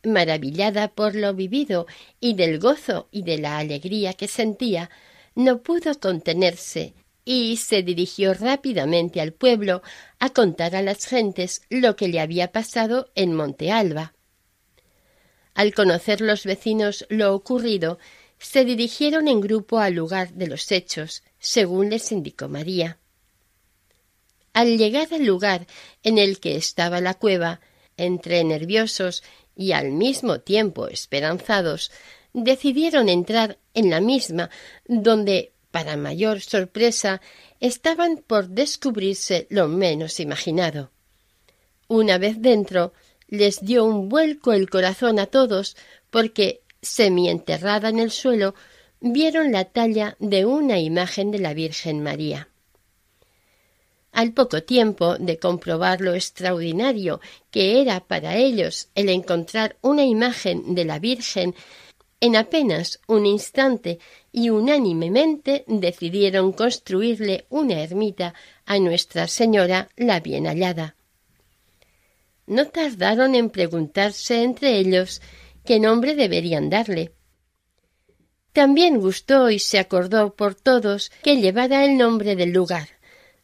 Maravillada 0.02 0.88
por 0.88 1.14
lo 1.14 1.34
vivido 1.34 1.86
y 2.20 2.34
del 2.34 2.58
gozo 2.58 3.06
y 3.10 3.22
de 3.22 3.36
la 3.36 3.58
alegría 3.58 4.14
que 4.14 4.28
sentía, 4.28 4.88
no 5.34 5.62
pudo 5.62 5.98
contenerse 6.00 6.94
y 7.24 7.56
se 7.56 7.82
dirigió 7.82 8.34
rápidamente 8.34 9.20
al 9.20 9.32
pueblo 9.32 9.82
a 10.18 10.30
contar 10.30 10.76
a 10.76 10.82
las 10.82 11.06
gentes 11.06 11.62
lo 11.70 11.96
que 11.96 12.08
le 12.08 12.20
había 12.20 12.52
pasado 12.52 13.10
en 13.14 13.34
Monte 13.34 13.70
Alba. 13.72 14.14
Al 15.54 15.72
conocer 15.72 16.20
los 16.20 16.44
vecinos 16.44 17.06
lo 17.08 17.34
ocurrido, 17.34 17.98
se 18.38 18.64
dirigieron 18.64 19.28
en 19.28 19.40
grupo 19.40 19.78
al 19.78 19.94
lugar 19.94 20.34
de 20.34 20.48
los 20.48 20.70
hechos, 20.70 21.22
según 21.38 21.90
les 21.90 22.12
indicó 22.12 22.48
María. 22.48 22.98
Al 24.52 24.76
llegar 24.76 25.08
al 25.12 25.24
lugar 25.24 25.66
en 26.02 26.18
el 26.18 26.40
que 26.40 26.56
estaba 26.56 27.00
la 27.00 27.14
cueva, 27.14 27.60
entre 27.96 28.44
nerviosos 28.44 29.22
y 29.56 29.72
al 29.72 29.92
mismo 29.92 30.40
tiempo 30.40 30.88
esperanzados, 30.88 31.90
decidieron 32.32 33.08
entrar 33.08 33.58
en 33.72 33.90
la 33.90 34.00
misma, 34.00 34.50
donde, 34.86 35.53
para 35.74 35.96
mayor 35.96 36.40
sorpresa, 36.40 37.20
estaban 37.58 38.22
por 38.24 38.46
descubrirse 38.46 39.48
lo 39.50 39.66
menos 39.66 40.20
imaginado. 40.20 40.92
Una 41.88 42.16
vez 42.16 42.40
dentro, 42.40 42.92
les 43.26 43.60
dio 43.60 43.84
un 43.84 44.08
vuelco 44.08 44.52
el 44.52 44.70
corazón 44.70 45.18
a 45.18 45.26
todos, 45.26 45.76
porque, 46.10 46.60
semienterrada 46.80 47.88
en 47.88 47.98
el 47.98 48.12
suelo, 48.12 48.54
vieron 49.00 49.50
la 49.50 49.64
talla 49.64 50.16
de 50.20 50.44
una 50.44 50.78
imagen 50.78 51.32
de 51.32 51.40
la 51.40 51.54
Virgen 51.54 52.04
María. 52.04 52.46
Al 54.12 54.32
poco 54.32 54.62
tiempo 54.62 55.16
de 55.18 55.40
comprobar 55.40 56.00
lo 56.00 56.14
extraordinario 56.14 57.20
que 57.50 57.82
era 57.82 57.98
para 57.98 58.36
ellos 58.36 58.90
el 58.94 59.08
encontrar 59.08 59.76
una 59.82 60.04
imagen 60.04 60.76
de 60.76 60.84
la 60.84 61.00
Virgen, 61.00 61.52
en 62.20 62.36
apenas 62.36 63.00
un 63.06 63.26
instante 63.26 63.98
y 64.32 64.50
unánimemente 64.50 65.64
decidieron 65.66 66.52
construirle 66.52 67.46
una 67.50 67.82
ermita 67.82 68.34
a 68.66 68.78
Nuestra 68.78 69.28
Señora 69.28 69.88
la 69.96 70.20
Bien 70.20 70.46
Hallada. 70.46 70.96
No 72.46 72.66
tardaron 72.66 73.34
en 73.34 73.50
preguntarse 73.50 74.42
entre 74.42 74.78
ellos 74.78 75.22
qué 75.64 75.80
nombre 75.80 76.14
deberían 76.14 76.68
darle. 76.68 77.12
También 78.52 79.00
gustó 79.00 79.50
y 79.50 79.58
se 79.58 79.78
acordó 79.78 80.34
por 80.34 80.54
todos 80.54 81.10
que 81.22 81.36
llevara 81.36 81.84
el 81.84 81.96
nombre 81.96 82.36
del 82.36 82.52
lugar, 82.52 82.88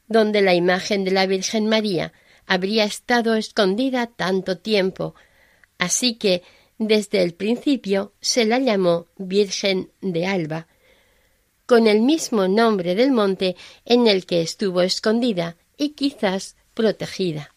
donde 0.06 0.42
la 0.42 0.54
imagen 0.54 1.04
de 1.04 1.10
la 1.10 1.26
Virgen 1.26 1.66
María 1.66 2.12
habría 2.46 2.84
estado 2.84 3.34
escondida 3.34 4.06
tanto 4.06 4.58
tiempo, 4.58 5.14
así 5.78 6.16
que 6.16 6.42
desde 6.80 7.22
el 7.22 7.34
principio 7.34 8.14
se 8.22 8.46
la 8.46 8.58
llamó 8.58 9.06
Virgen 9.18 9.92
de 10.00 10.26
Alba, 10.26 10.66
con 11.66 11.86
el 11.86 12.00
mismo 12.00 12.48
nombre 12.48 12.94
del 12.94 13.12
monte 13.12 13.54
en 13.84 14.06
el 14.06 14.24
que 14.24 14.40
estuvo 14.40 14.80
escondida 14.80 15.58
y 15.76 15.90
quizás 15.90 16.56
protegida. 16.72 17.54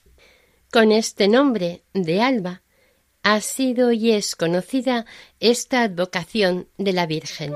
Con 0.70 0.92
este 0.92 1.30
nombre 1.30 1.84
de 1.94 2.22
Alba 2.22 2.64
ha 3.24 3.40
sido 3.40 3.94
y 3.94 4.12
es 4.12 4.36
conocida 4.36 5.06
esta 5.40 5.84
advocación 5.84 6.68
de 6.78 6.92
la 6.92 7.06
Virgen. 7.06 7.54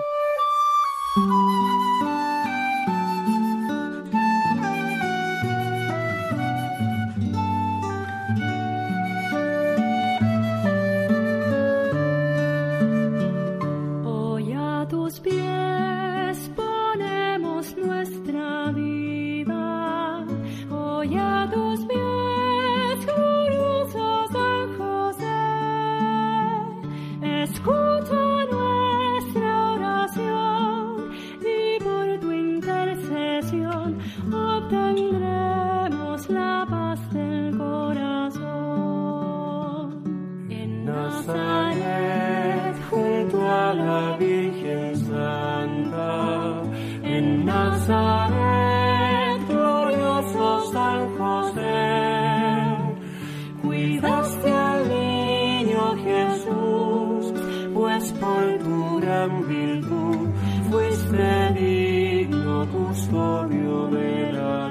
tú 59.87 60.27
fuiste 60.69 61.53
digno 61.53 62.67
custodio 62.67 63.87
de 63.87 64.33
la 64.33 64.66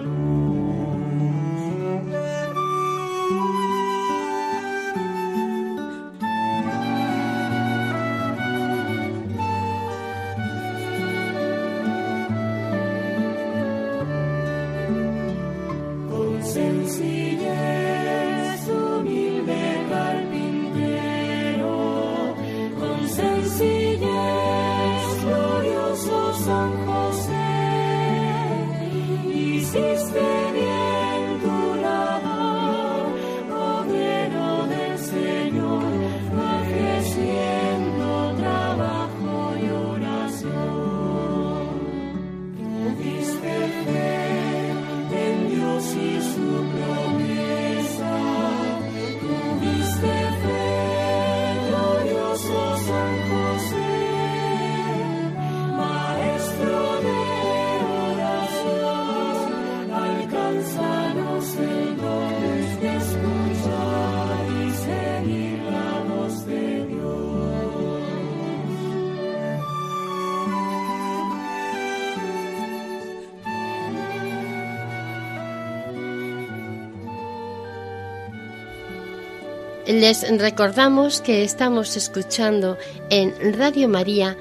Les 80.06 80.24
recordamos 80.38 81.20
que 81.20 81.42
estamos 81.42 81.96
escuchando 81.96 82.78
en 83.10 83.58
Radio 83.58 83.88
María 83.88 84.36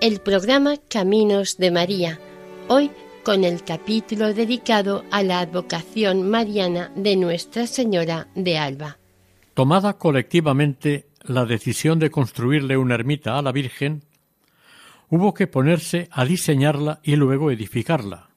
el 0.00 0.18
programa 0.18 0.74
Caminos 0.90 1.56
de 1.56 1.70
María, 1.70 2.18
hoy 2.66 2.90
con 3.22 3.44
el 3.44 3.62
capítulo 3.62 4.34
dedicado 4.34 5.04
a 5.12 5.22
la 5.22 5.38
advocación 5.38 6.28
mariana 6.28 6.90
de 6.96 7.14
Nuestra 7.14 7.68
Señora 7.68 8.26
de 8.34 8.58
Alba. 8.58 8.98
Tomada 9.54 9.98
colectivamente 9.98 11.06
la 11.22 11.44
decisión 11.44 12.00
de 12.00 12.10
construirle 12.10 12.76
una 12.76 12.96
ermita 12.96 13.38
a 13.38 13.42
la 13.42 13.52
Virgen, 13.52 14.02
hubo 15.10 15.32
que 15.32 15.46
ponerse 15.46 16.08
a 16.10 16.24
diseñarla 16.24 16.98
y 17.04 17.14
luego 17.14 17.52
edificarla. 17.52 18.30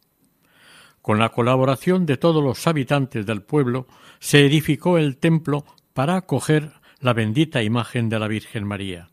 Con 1.02 1.17
la 1.17 1.30
colaboración 1.30 2.06
de 2.06 2.17
todos 2.17 2.43
los 2.43 2.67
habitantes 2.67 3.26
del 3.26 3.41
pueblo 3.41 3.88
se 4.19 4.45
edificó 4.45 5.00
el 5.00 5.17
templo 5.17 5.65
para 5.93 6.15
acoger 6.15 6.73
la 6.99 7.13
bendita 7.13 7.63
imagen 7.63 8.10
de 8.10 8.19
la 8.19 8.27
Virgen 8.27 8.65
María. 8.65 9.10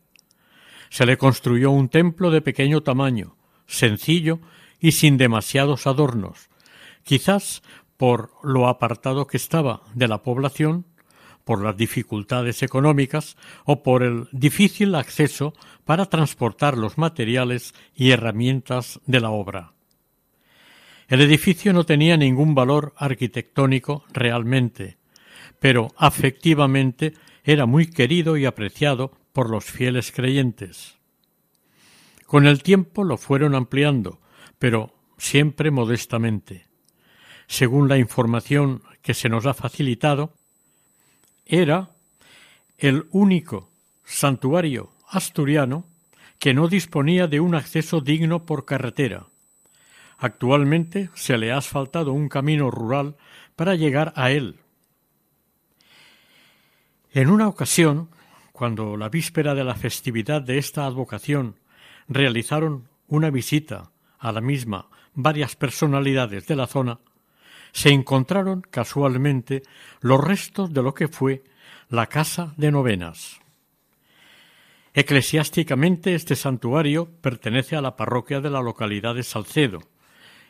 Se 0.89 1.05
le 1.05 1.17
construyó 1.17 1.71
un 1.71 1.89
templo 1.89 2.31
de 2.31 2.41
pequeño 2.41 2.81
tamaño, 2.81 3.35
sencillo 3.67 4.39
y 4.79 4.93
sin 4.93 5.17
demasiados 5.17 5.87
adornos, 5.87 6.49
quizás 7.03 7.61
por 7.97 8.31
lo 8.43 8.67
apartado 8.67 9.27
que 9.27 9.37
estaba 9.37 9.81
de 9.93 10.07
la 10.07 10.23
población, 10.23 10.85
por 11.43 11.63
las 11.63 11.75
dificultades 11.75 12.61
económicas 12.61 13.35
o 13.65 13.81
por 13.81 14.03
el 14.03 14.27
difícil 14.31 14.93
acceso 14.93 15.55
para 15.83 16.05
transportar 16.05 16.77
los 16.77 16.99
materiales 16.99 17.73
y 17.95 18.11
herramientas 18.11 18.99
de 19.07 19.19
la 19.19 19.31
obra. 19.31 19.73
El 21.07 21.21
edificio 21.21 21.73
no 21.73 21.87
tenía 21.87 22.17
ningún 22.17 22.53
valor 22.53 22.93
arquitectónico 22.95 24.03
realmente, 24.13 24.98
pero 25.59 25.89
afectivamente 25.97 27.13
era 27.43 27.65
muy 27.65 27.87
querido 27.87 28.37
y 28.37 28.45
apreciado 28.45 29.11
por 29.33 29.49
los 29.49 29.65
fieles 29.65 30.11
creyentes. 30.11 30.95
Con 32.25 32.45
el 32.45 32.61
tiempo 32.61 33.03
lo 33.03 33.17
fueron 33.17 33.55
ampliando, 33.55 34.19
pero 34.57 34.93
siempre 35.17 35.71
modestamente. 35.71 36.67
Según 37.47 37.89
la 37.89 37.97
información 37.97 38.83
que 39.01 39.13
se 39.13 39.29
nos 39.29 39.45
ha 39.45 39.53
facilitado, 39.53 40.33
era 41.45 41.89
el 42.77 43.07
único 43.11 43.71
santuario 44.05 44.91
asturiano 45.07 45.85
que 46.37 46.53
no 46.53 46.67
disponía 46.67 47.27
de 47.27 47.39
un 47.39 47.55
acceso 47.55 47.99
digno 48.01 48.45
por 48.45 48.65
carretera. 48.65 49.27
Actualmente 50.17 51.09
se 51.15 51.37
le 51.37 51.51
ha 51.51 51.57
asfaltado 51.57 52.13
un 52.13 52.29
camino 52.29 52.69
rural 52.71 53.15
para 53.55 53.75
llegar 53.75 54.13
a 54.15 54.31
él. 54.31 54.59
En 57.19 57.29
una 57.29 57.49
ocasión, 57.49 58.07
cuando 58.53 58.95
la 58.95 59.09
víspera 59.09 59.53
de 59.53 59.65
la 59.65 59.75
festividad 59.75 60.41
de 60.41 60.57
esta 60.57 60.85
advocación 60.85 61.57
realizaron 62.07 62.87
una 63.09 63.29
visita 63.29 63.91
a 64.19 64.31
la 64.31 64.39
misma 64.39 64.87
varias 65.15 65.57
personalidades 65.57 66.47
de 66.47 66.55
la 66.55 66.65
zona, 66.65 67.01
se 67.73 67.89
encontraron 67.89 68.61
casualmente 68.61 69.63
los 69.99 70.23
restos 70.23 70.73
de 70.73 70.81
lo 70.81 70.93
que 70.93 71.09
fue 71.09 71.43
la 71.89 72.07
casa 72.07 72.53
de 72.55 72.71
novenas. 72.71 73.41
Eclesiásticamente 74.93 76.15
este 76.15 76.37
santuario 76.37 77.09
pertenece 77.19 77.75
a 77.75 77.81
la 77.81 77.97
parroquia 77.97 78.39
de 78.39 78.49
la 78.49 78.61
localidad 78.61 79.15
de 79.15 79.23
Salcedo, 79.23 79.81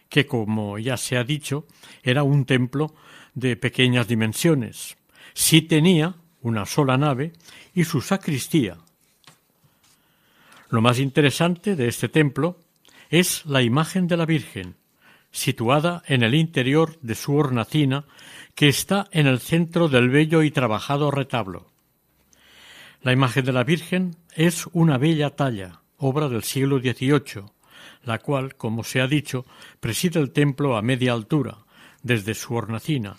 que, 0.08 0.28
como 0.28 0.78
ya 0.78 0.98
se 0.98 1.18
ha 1.18 1.24
dicho, 1.24 1.66
era 2.04 2.22
un 2.22 2.46
templo 2.46 2.94
de 3.34 3.58
pequeñas 3.58 4.08
dimensiones. 4.08 4.98
Sí 5.34 5.64
tenía 5.64 6.19
una 6.42 6.66
sola 6.66 6.98
nave 6.98 7.34
y 7.74 7.84
su 7.84 8.02
sacristía. 8.02 8.78
Lo 10.70 10.82
más 10.82 11.00
interesante 11.00 11.76
de 11.76 11.88
este 11.88 12.10
templo 12.10 12.58
es 13.10 13.46
la 13.46 13.62
imagen 13.62 14.08
de 14.08 14.18
la 14.18 14.26
Virgen, 14.26 14.76
situada 15.32 16.04
en 16.06 16.24
el 16.24 16.36
interior 16.36 17.00
de 17.02 17.16
su 17.16 17.36
hornacina, 17.36 18.06
que 18.56 18.68
está 18.68 19.08
en 19.12 19.28
el 19.28 19.40
centro 19.40 19.88
del 19.88 20.10
bello 20.10 20.44
y 20.44 20.52
trabajado 20.52 21.12
retablo. 21.12 21.68
La 23.02 23.14
imagen 23.14 23.46
de 23.46 23.54
la 23.54 23.64
Virgen 23.64 24.16
es 24.36 24.68
una 24.74 24.98
bella 24.98 25.32
talla, 25.32 25.82
obra 25.98 26.30
del 26.30 26.44
siglo 26.44 26.80
XVIII, 26.80 27.46
la 28.04 28.20
cual, 28.20 28.56
como 28.56 28.84
se 28.84 29.02
ha 29.02 29.08
dicho, 29.08 29.46
preside 29.80 30.20
el 30.20 30.32
templo 30.32 30.78
a 30.78 30.82
media 30.82 31.14
altura, 31.14 31.60
desde 32.04 32.34
su 32.34 32.54
hornacina. 32.54 33.18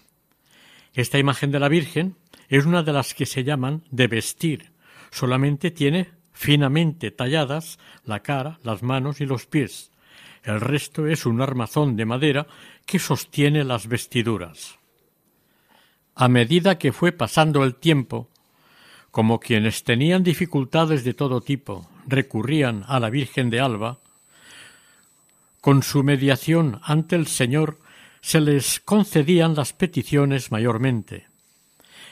Esta 0.95 1.19
imagen 1.19 1.51
de 1.51 1.61
la 1.61 1.69
Virgen 1.69 2.17
es 2.51 2.67
una 2.67 2.83
de 2.83 2.93
las 2.93 3.15
que 3.15 3.27
se 3.27 3.45
llaman 3.45 3.85
de 3.91 4.09
vestir. 4.09 4.73
Solamente 5.11 5.71
tiene 5.71 6.11
finamente 6.33 7.13
talladas 7.13 7.79
la 8.05 8.21
cara, 8.21 8.59
las 8.65 8.83
manos 8.83 9.21
y 9.21 9.27
los 9.27 9.47
pies. 9.47 9.93
El 10.43 10.61
resto 10.61 11.07
es 11.07 11.27
un 11.27 11.41
armazón 11.41 11.97
de 11.97 12.07
madera 12.07 12.47
que 12.87 12.99
sostiene 12.99 13.63
las 13.63 13.87
vestiduras. 13.87 14.79
A 16.17 16.29
medida 16.29 16.77
que 16.77 16.93
fue 16.93 17.13
pasando 17.13 17.63
el 17.63 17.77
tiempo, 17.77 18.29
como 19.13 19.39
quienes 19.39 19.85
tenían 19.85 20.25
dificultades 20.25 21.05
de 21.05 21.15
todo 21.15 21.41
tipo 21.41 21.89
recurrían 22.07 22.85
a 22.89 22.99
la 22.99 23.11
Virgen 23.11 23.49
de 23.51 23.61
Alba, 23.61 23.99
con 25.61 25.83
su 25.83 26.03
mediación 26.03 26.81
ante 26.83 27.15
el 27.15 27.29
Señor 27.29 27.79
se 28.23 28.41
les 28.41 28.81
concedían 28.81 29.55
las 29.55 29.73
peticiones 29.73 30.51
mayormente. 30.51 31.30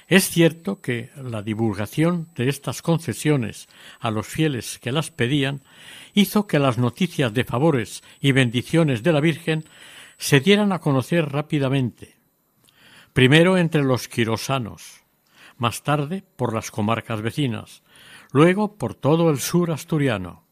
Es 0.09 0.31
cierto 0.31 0.81
que 0.81 1.11
la 1.17 1.43
divulgación 1.43 2.31
de 2.35 2.49
estas 2.49 2.81
concesiones 2.81 3.69
a 4.01 4.11
los 4.11 4.27
fieles 4.27 4.79
que 4.79 4.91
las 4.91 5.11
pedían 5.11 5.63
hizo 6.15 6.47
que 6.47 6.59
las 6.59 6.79
noticias 6.79 7.35
de 7.35 7.45
favores 7.45 8.03
y 8.19 8.33
bendiciones 8.33 9.03
de 9.03 9.13
la 9.13 9.21
Virgen 9.21 9.65
se 10.17 10.41
dieran 10.41 10.73
a 10.73 10.79
conocer 10.79 11.31
rápidamente, 11.31 12.17
primero 13.13 13.59
entre 13.59 13.83
los 13.85 14.09
quirosanos, 14.09 15.05
más 15.59 15.83
tarde 15.83 16.25
por 16.37 16.55
las 16.55 16.71
comarcas 16.71 17.21
vecinas, 17.21 17.83
luego 18.33 18.79
por 18.79 18.95
todo 18.95 19.29
el 19.29 19.39
sur 19.39 19.71
asturiano. 19.71 20.47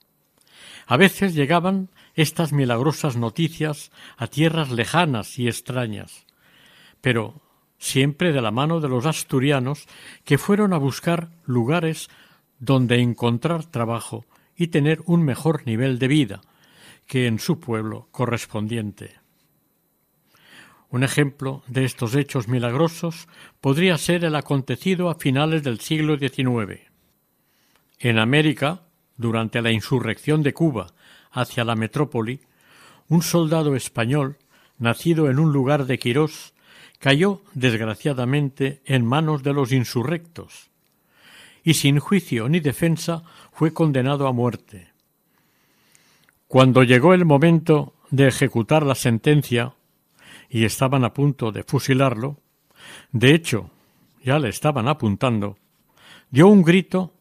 A 0.86 0.98
veces 0.98 1.34
llegaban 1.34 1.88
estas 2.14 2.52
milagrosas 2.52 3.16
noticias 3.16 3.90
a 4.18 4.26
tierras 4.26 4.70
lejanas 4.70 5.38
y 5.38 5.48
extrañas, 5.48 6.26
pero 7.00 7.45
siempre 7.78 8.32
de 8.32 8.42
la 8.42 8.50
mano 8.50 8.80
de 8.80 8.88
los 8.88 9.06
asturianos 9.06 9.86
que 10.24 10.38
fueron 10.38 10.72
a 10.72 10.78
buscar 10.78 11.30
lugares 11.44 12.08
donde 12.58 13.00
encontrar 13.00 13.64
trabajo 13.66 14.24
y 14.56 14.68
tener 14.68 15.02
un 15.06 15.22
mejor 15.22 15.66
nivel 15.66 15.98
de 15.98 16.08
vida 16.08 16.40
que 17.06 17.26
en 17.26 17.38
su 17.38 17.60
pueblo 17.60 18.08
correspondiente. 18.10 19.20
Un 20.88 21.02
ejemplo 21.02 21.62
de 21.66 21.84
estos 21.84 22.14
hechos 22.14 22.48
milagrosos 22.48 23.28
podría 23.60 23.98
ser 23.98 24.24
el 24.24 24.34
acontecido 24.34 25.10
a 25.10 25.16
finales 25.16 25.62
del 25.62 25.80
siglo 25.80 26.16
XIX. 26.16 26.80
En 27.98 28.18
América, 28.18 28.82
durante 29.16 29.62
la 29.62 29.72
insurrección 29.72 30.42
de 30.42 30.54
Cuba 30.54 30.88
hacia 31.32 31.64
la 31.64 31.76
metrópoli, 31.76 32.40
un 33.08 33.22
soldado 33.22 33.76
español, 33.76 34.38
nacido 34.78 35.28
en 35.28 35.38
un 35.38 35.52
lugar 35.52 35.86
de 35.86 35.98
Quirós, 35.98 36.54
cayó 36.98 37.42
desgraciadamente 37.54 38.82
en 38.84 39.04
manos 39.04 39.42
de 39.42 39.52
los 39.52 39.72
insurrectos 39.72 40.70
y 41.66 41.74
sin 41.74 41.98
juicio 41.98 42.48
ni 42.48 42.60
defensa 42.60 43.24
fue 43.52 43.72
condenado 43.72 44.28
a 44.28 44.32
muerte. 44.32 44.92
Cuando 46.46 46.84
llegó 46.84 47.12
el 47.12 47.24
momento 47.24 47.94
de 48.10 48.28
ejecutar 48.28 48.86
la 48.86 48.94
sentencia 48.94 49.74
y 50.48 50.64
estaban 50.64 51.04
a 51.04 51.12
punto 51.12 51.50
de 51.50 51.64
fusilarlo, 51.64 52.38
de 53.10 53.34
hecho 53.34 53.70
ya 54.22 54.38
le 54.38 54.48
estaban 54.48 54.86
apuntando, 54.86 55.58
dio 56.30 56.46
un 56.46 56.62
grito 56.62 57.12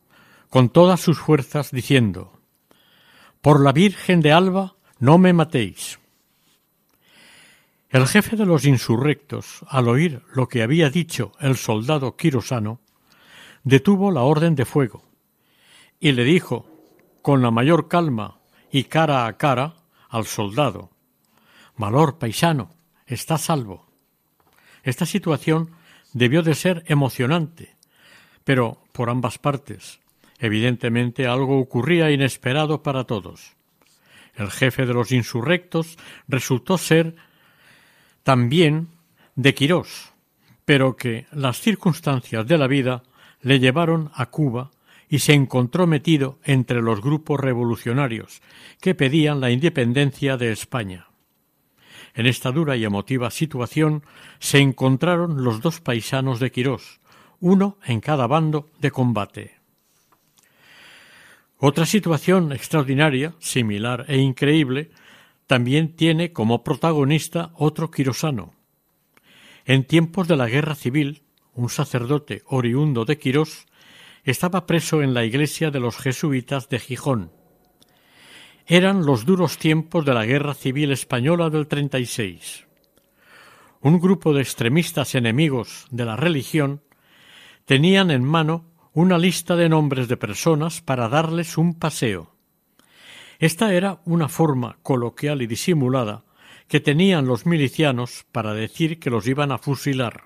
con 0.49 0.69
todas 0.69 1.01
sus 1.01 1.19
fuerzas 1.19 1.71
diciendo 1.71 2.39
Por 3.41 3.63
la 3.63 3.71
Virgen 3.71 4.21
de 4.21 4.31
Alba 4.31 4.75
no 4.99 5.17
me 5.17 5.33
matéis. 5.33 5.99
El 7.95 8.07
jefe 8.07 8.35
de 8.35 8.45
los 8.45 8.65
insurrectos, 8.65 9.63
al 9.69 9.87
oír 9.87 10.21
lo 10.33 10.49
que 10.49 10.61
había 10.61 10.89
dicho 10.89 11.31
el 11.39 11.55
soldado 11.55 12.17
quirosano, 12.17 12.81
detuvo 13.63 14.11
la 14.11 14.23
orden 14.23 14.53
de 14.53 14.65
fuego 14.65 15.05
y 16.01 16.11
le 16.11 16.25
dijo, 16.25 16.67
con 17.21 17.41
la 17.41 17.51
mayor 17.51 17.87
calma 17.87 18.41
y 18.69 18.83
cara 18.83 19.25
a 19.25 19.37
cara, 19.37 19.75
al 20.09 20.25
soldado 20.25 20.89
Valor, 21.77 22.17
paisano, 22.17 22.75
está 23.07 23.37
salvo. 23.37 23.87
Esta 24.83 25.05
situación 25.05 25.71
debió 26.11 26.43
de 26.43 26.53
ser 26.53 26.83
emocionante, 26.87 27.77
pero 28.43 28.81
por 28.91 29.09
ambas 29.09 29.37
partes. 29.37 30.01
Evidentemente 30.37 31.27
algo 31.27 31.61
ocurría 31.61 32.11
inesperado 32.11 32.83
para 32.83 33.05
todos. 33.05 33.55
El 34.33 34.51
jefe 34.51 34.85
de 34.85 34.93
los 34.93 35.13
insurrectos 35.13 35.97
resultó 36.27 36.77
ser 36.77 37.15
también 38.25 38.87
de 39.35 39.53
Quirós, 39.53 40.11
pero 40.65 40.97
que 40.97 41.27
las 41.31 41.61
circunstancias 41.61 42.47
de 42.47 42.57
la 42.57 42.65
vida 42.65 43.03
le 43.41 43.59
llevaron 43.59 44.09
a 44.15 44.25
Cuba 44.31 44.71
y 45.07 45.19
se 45.19 45.33
encontró 45.33 45.85
metido 45.85 46.39
entre 46.43 46.81
los 46.81 47.01
grupos 47.01 47.39
revolucionarios 47.39 48.41
que 48.81 48.95
pedían 48.95 49.41
la 49.41 49.51
independencia 49.51 50.37
de 50.37 50.51
España. 50.51 51.05
En 52.15 52.25
esta 52.25 52.51
dura 52.51 52.75
y 52.75 52.83
emotiva 52.83 53.29
situación 53.29 54.01
se 54.39 54.57
encontraron 54.57 55.43
los 55.43 55.61
dos 55.61 55.79
paisanos 55.79 56.39
de 56.39 56.51
Quirós, 56.51 56.99
uno 57.41 57.77
en 57.85 58.01
cada 58.01 58.25
bando 58.25 58.71
de 58.79 58.89
combate. 58.89 59.53
Otra 61.59 61.85
situación 61.85 62.51
extraordinaria, 62.53 63.35
similar 63.37 64.05
e 64.07 64.17
increíble, 64.17 64.89
también 65.47 65.95
tiene 65.95 66.33
como 66.33 66.63
protagonista 66.63 67.51
otro 67.55 67.91
quirosano. 67.91 68.53
En 69.65 69.83
tiempos 69.83 70.27
de 70.27 70.35
la 70.35 70.47
guerra 70.47 70.75
civil, 70.75 71.23
un 71.53 71.69
sacerdote 71.69 72.43
oriundo 72.47 73.05
de 73.05 73.17
Quirós 73.17 73.65
estaba 74.23 74.65
preso 74.65 75.01
en 75.01 75.13
la 75.13 75.23
iglesia 75.23 75.71
de 75.71 75.79
los 75.79 75.97
jesuitas 75.97 76.69
de 76.69 76.79
Gijón. 76.79 77.31
Eran 78.67 79.05
los 79.05 79.25
duros 79.25 79.57
tiempos 79.57 80.05
de 80.05 80.13
la 80.13 80.25
guerra 80.25 80.53
civil 80.53 80.91
española 80.91 81.49
del 81.49 81.67
36. 81.67 82.65
Un 83.81 83.99
grupo 83.99 84.33
de 84.33 84.41
extremistas 84.41 85.13
enemigos 85.13 85.85
de 85.91 86.05
la 86.05 86.15
religión 86.15 86.81
tenían 87.65 88.09
en 88.09 88.23
mano 88.23 88.65
una 88.93 89.17
lista 89.17 89.55
de 89.55 89.69
nombres 89.69 90.07
de 90.07 90.17
personas 90.17 90.81
para 90.81 91.09
darles 91.09 91.57
un 91.57 91.77
paseo. 91.77 92.34
Esta 93.39 93.73
era 93.73 94.01
una 94.05 94.29
forma 94.29 94.77
coloquial 94.81 95.41
y 95.41 95.47
disimulada 95.47 96.23
que 96.67 96.79
tenían 96.79 97.27
los 97.27 97.45
milicianos 97.45 98.25
para 98.31 98.53
decir 98.53 98.99
que 98.99 99.09
los 99.09 99.27
iban 99.27 99.51
a 99.51 99.57
fusilar. 99.57 100.23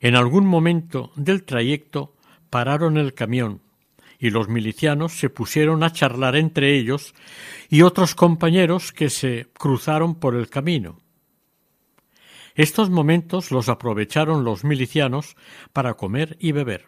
En 0.00 0.16
algún 0.16 0.46
momento 0.46 1.12
del 1.16 1.44
trayecto 1.44 2.14
pararon 2.50 2.98
el 2.98 3.14
camión 3.14 3.62
y 4.18 4.30
los 4.30 4.48
milicianos 4.48 5.12
se 5.12 5.30
pusieron 5.30 5.82
a 5.82 5.92
charlar 5.92 6.36
entre 6.36 6.76
ellos 6.76 7.14
y 7.68 7.82
otros 7.82 8.14
compañeros 8.14 8.92
que 8.92 9.10
se 9.10 9.48
cruzaron 9.58 10.14
por 10.14 10.34
el 10.34 10.48
camino. 10.48 11.00
Estos 12.54 12.88
momentos 12.88 13.50
los 13.50 13.68
aprovecharon 13.68 14.44
los 14.44 14.62
milicianos 14.62 15.36
para 15.72 15.94
comer 15.94 16.36
y 16.38 16.52
beber. 16.52 16.86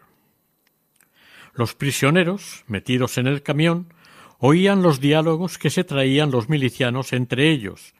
Los 1.53 1.75
prisioneros, 1.75 2.63
metidos 2.67 3.17
en 3.17 3.27
el 3.27 3.43
camión, 3.43 3.93
oían 4.39 4.81
los 4.81 4.99
diálogos 4.99 5.57
que 5.57 5.69
se 5.69 5.83
traían 5.83 6.31
los 6.31 6.49
milicianos 6.49 7.13
entre 7.13 7.49
ellos, 7.51 7.93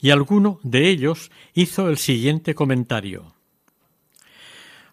y 0.00 0.10
alguno 0.10 0.58
de 0.62 0.88
ellos 0.88 1.30
hizo 1.54 1.88
el 1.88 1.96
siguiente 1.96 2.54
comentario. 2.54 3.34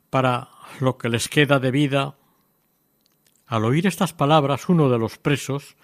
Para 0.10 0.50
lo 0.80 0.98
que 0.98 1.10
les 1.10 1.28
queda 1.28 1.60
de 1.60 1.72
vida. 1.72 2.16
Al 3.48 3.66
oír 3.66 3.88
estas 3.88 4.14
palabras, 4.14 4.70
uno 4.70 4.90
de 4.90 5.00
los 5.00 5.18
presos 5.18 5.76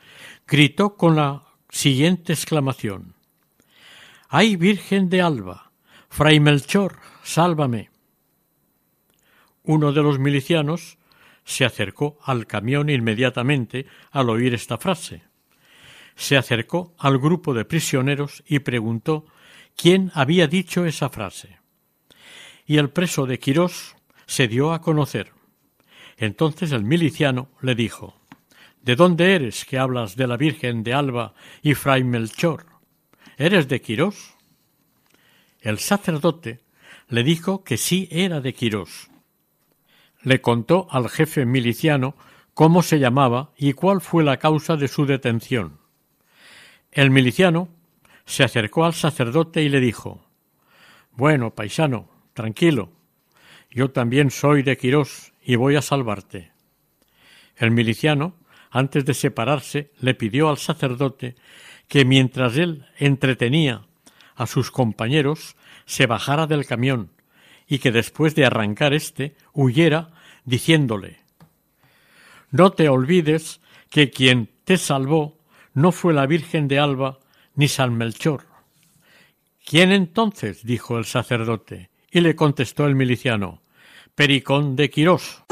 gritó 0.48 0.96
con 0.96 1.16
la 1.16 1.44
siguiente 1.70 2.34
exclamación 2.34 3.16
¡Ay, 4.30 4.56
Virgen 4.56 5.10
de 5.10 5.22
Alba! 5.22 5.72
Fray 6.10 6.40
Melchor, 6.40 6.98
sálvame. 7.24 7.90
Uno 9.64 9.92
de 9.92 10.02
los 10.02 10.20
milicianos 10.20 10.98
se 11.46 11.64
acercó 11.64 12.18
al 12.24 12.48
camión 12.48 12.90
inmediatamente 12.90 13.86
al 14.12 14.30
oír 14.30 14.54
esta 14.54 14.78
frase. 14.78 15.22
Se 16.16 16.38
acercó 16.38 16.94
al 16.98 17.20
grupo 17.20 17.54
de 17.54 17.66
prisioneros 17.66 18.44
y 18.48 18.60
preguntó 18.60 19.26
quién 19.76 20.12
había 20.16 20.48
dicho 20.48 20.86
esa 20.86 21.10
frase. 21.10 21.60
Y 22.66 22.78
el 22.78 22.90
preso 22.90 23.28
de 23.28 23.38
Quirós 23.38 23.96
se 24.26 24.48
dio 24.48 24.74
a 24.74 24.82
conocer. 24.82 25.32
Entonces 26.18 26.72
el 26.72 26.84
miliciano 26.84 27.50
le 27.62 27.76
dijo 27.76 28.20
¿De 28.82 28.96
dónde 28.96 29.36
eres 29.36 29.66
que 29.66 29.78
hablas 29.78 30.16
de 30.16 30.28
la 30.28 30.38
Virgen 30.38 30.84
de 30.84 30.94
Alba 30.94 31.34
y 31.62 31.74
Fray 31.74 32.04
Melchor? 32.04 32.66
¿Eres 33.38 33.68
de 33.68 33.82
Quirós? 33.82 34.36
El 35.60 35.80
sacerdote 35.80 36.62
le 37.10 37.24
dijo 37.24 37.64
que 37.64 37.78
sí 37.78 38.08
era 38.12 38.42
de 38.42 38.54
Quirós. 38.54 39.10
Le 40.26 40.42
contó 40.42 40.88
al 40.90 41.08
jefe 41.08 41.46
miliciano 41.46 42.16
cómo 42.56 42.82
se 42.82 42.98
llamaba 42.98 43.52
y 43.58 43.74
cuál 43.74 44.02
fue 44.02 44.24
la 44.24 44.38
causa 44.38 44.76
de 44.76 44.88
su 44.88 45.06
detención. 45.06 45.78
El 46.92 47.12
miliciano 47.12 47.70
se 48.26 48.44
acercó 48.44 48.86
al 48.86 48.96
sacerdote 48.96 49.62
y 49.62 49.70
le 49.70 49.80
dijo 49.80 50.26
Bueno, 51.12 51.54
paisano, 51.54 52.10
tranquilo, 52.34 52.90
yo 53.70 53.92
también 53.92 54.32
soy 54.32 54.64
de 54.64 54.78
Quirós 54.78 55.32
y 55.44 55.58
voy 55.58 55.76
a 55.76 55.84
salvarte. 55.84 56.54
El 57.56 57.70
miliciano, 57.70 58.34
antes 58.72 59.06
de 59.06 59.14
separarse, 59.14 59.92
le 60.00 60.16
pidió 60.16 60.50
al 60.50 60.58
sacerdote 60.58 61.36
que 61.88 62.04
mientras 62.04 62.58
él 62.58 62.88
entretenía 62.98 63.86
a 64.36 64.48
sus 64.48 64.72
compañeros, 64.72 65.56
se 65.86 66.08
bajara 66.08 66.48
del 66.48 66.66
camión 66.66 67.12
y 67.68 67.80
que 67.80 67.92
después 67.92 68.34
de 68.34 68.46
arrancar 68.46 68.94
éste 68.94 69.36
huyera 69.54 70.15
diciéndole 70.46 71.20
No 72.52 72.72
te 72.72 72.90
olvides 72.90 73.60
que 73.90 74.10
quien 74.10 74.50
te 74.64 74.78
salvó 74.78 75.38
no 75.74 75.92
fue 75.92 76.14
la 76.14 76.26
Virgen 76.26 76.68
de 76.68 76.80
Alba 76.80 77.20
ni 77.56 77.68
San 77.68 77.96
Melchor. 77.98 78.46
¿Quién 79.66 79.92
entonces? 79.92 80.64
dijo 80.64 80.98
el 80.98 81.06
sacerdote, 81.06 81.90
y 82.12 82.22
le 82.22 82.36
contestó 82.36 82.86
el 82.86 82.96
miliciano 82.96 83.62
Pericón 84.16 84.76
de 84.76 84.90
Quirós. 84.90 85.44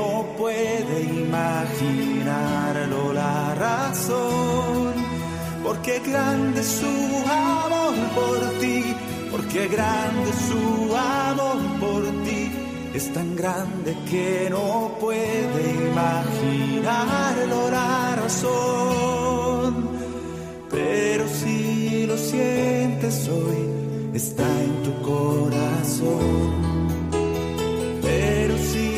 No 0.00 0.08
puede 0.38 0.96
imaginarlo 1.26 3.12
la 3.12 3.54
razón 3.54 4.92
porque 5.64 5.94
grande 6.10 6.60
es 6.60 6.70
su 6.80 6.96
amor 7.28 7.94
por 8.18 8.38
ti, 8.60 8.78
porque 9.30 9.68
grande 9.68 10.30
es 10.34 10.40
su 10.50 10.96
amor 10.96 11.60
por 11.84 12.02
ti, 12.24 12.42
es 12.94 13.12
tan 13.12 13.36
grande 13.36 13.90
que 14.10 14.48
no 14.50 14.96
puede 15.04 15.60
imaginarlo 15.90 17.58
la 17.70 18.16
razón. 18.22 19.72
Pero 20.70 21.24
si 21.28 22.06
lo 22.06 22.16
sientes 22.16 23.28
hoy, 23.28 23.62
está 24.14 24.48
en 24.66 24.74
tu 24.86 24.92
corazón. 25.02 26.50
Pero 28.02 28.54
si 28.70 28.89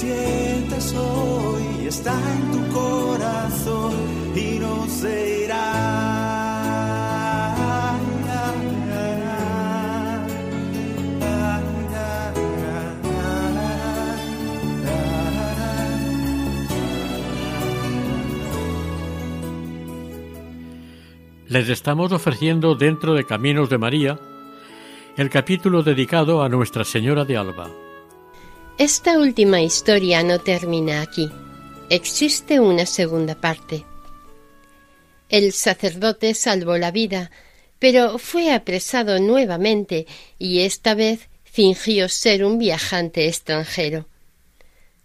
sientes 0.00 0.94
hoy, 0.94 1.86
está 1.86 2.12
en 2.12 2.52
tu 2.52 2.72
corazón 2.72 3.92
y 4.34 4.58
no 4.58 4.86
se. 4.86 5.38
Les 21.48 21.70
estamos 21.70 22.12
ofreciendo 22.12 22.74
dentro 22.74 23.14
de 23.14 23.24
Caminos 23.24 23.70
de 23.70 23.78
María 23.78 24.20
el 25.16 25.30
capítulo 25.30 25.82
dedicado 25.82 26.42
a 26.42 26.48
Nuestra 26.50 26.84
Señora 26.84 27.24
de 27.24 27.38
Alba. 27.38 27.87
Esta 28.78 29.18
última 29.18 29.60
historia 29.60 30.22
no 30.22 30.38
termina 30.38 31.02
aquí. 31.02 31.28
Existe 31.90 32.60
una 32.60 32.86
segunda 32.86 33.34
parte. 33.34 33.84
El 35.28 35.52
sacerdote 35.52 36.32
salvó 36.32 36.78
la 36.78 36.92
vida, 36.92 37.32
pero 37.80 38.18
fue 38.18 38.52
apresado 38.52 39.18
nuevamente 39.18 40.06
y 40.38 40.60
esta 40.60 40.94
vez 40.94 41.28
fingió 41.42 42.08
ser 42.08 42.44
un 42.44 42.56
viajante 42.56 43.26
extranjero. 43.26 44.06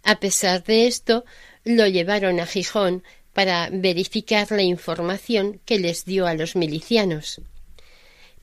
A 0.04 0.20
pesar 0.20 0.64
de 0.64 0.86
esto, 0.86 1.26
lo 1.64 1.88
llevaron 1.88 2.40
a 2.40 2.46
Gijón 2.46 3.04
para 3.34 3.70
verificar 3.72 4.52
la 4.52 4.62
información 4.62 5.60
que 5.66 5.80
les 5.80 6.06
dio 6.06 6.28
a 6.28 6.36
los 6.36 6.56
milicianos. 6.56 7.42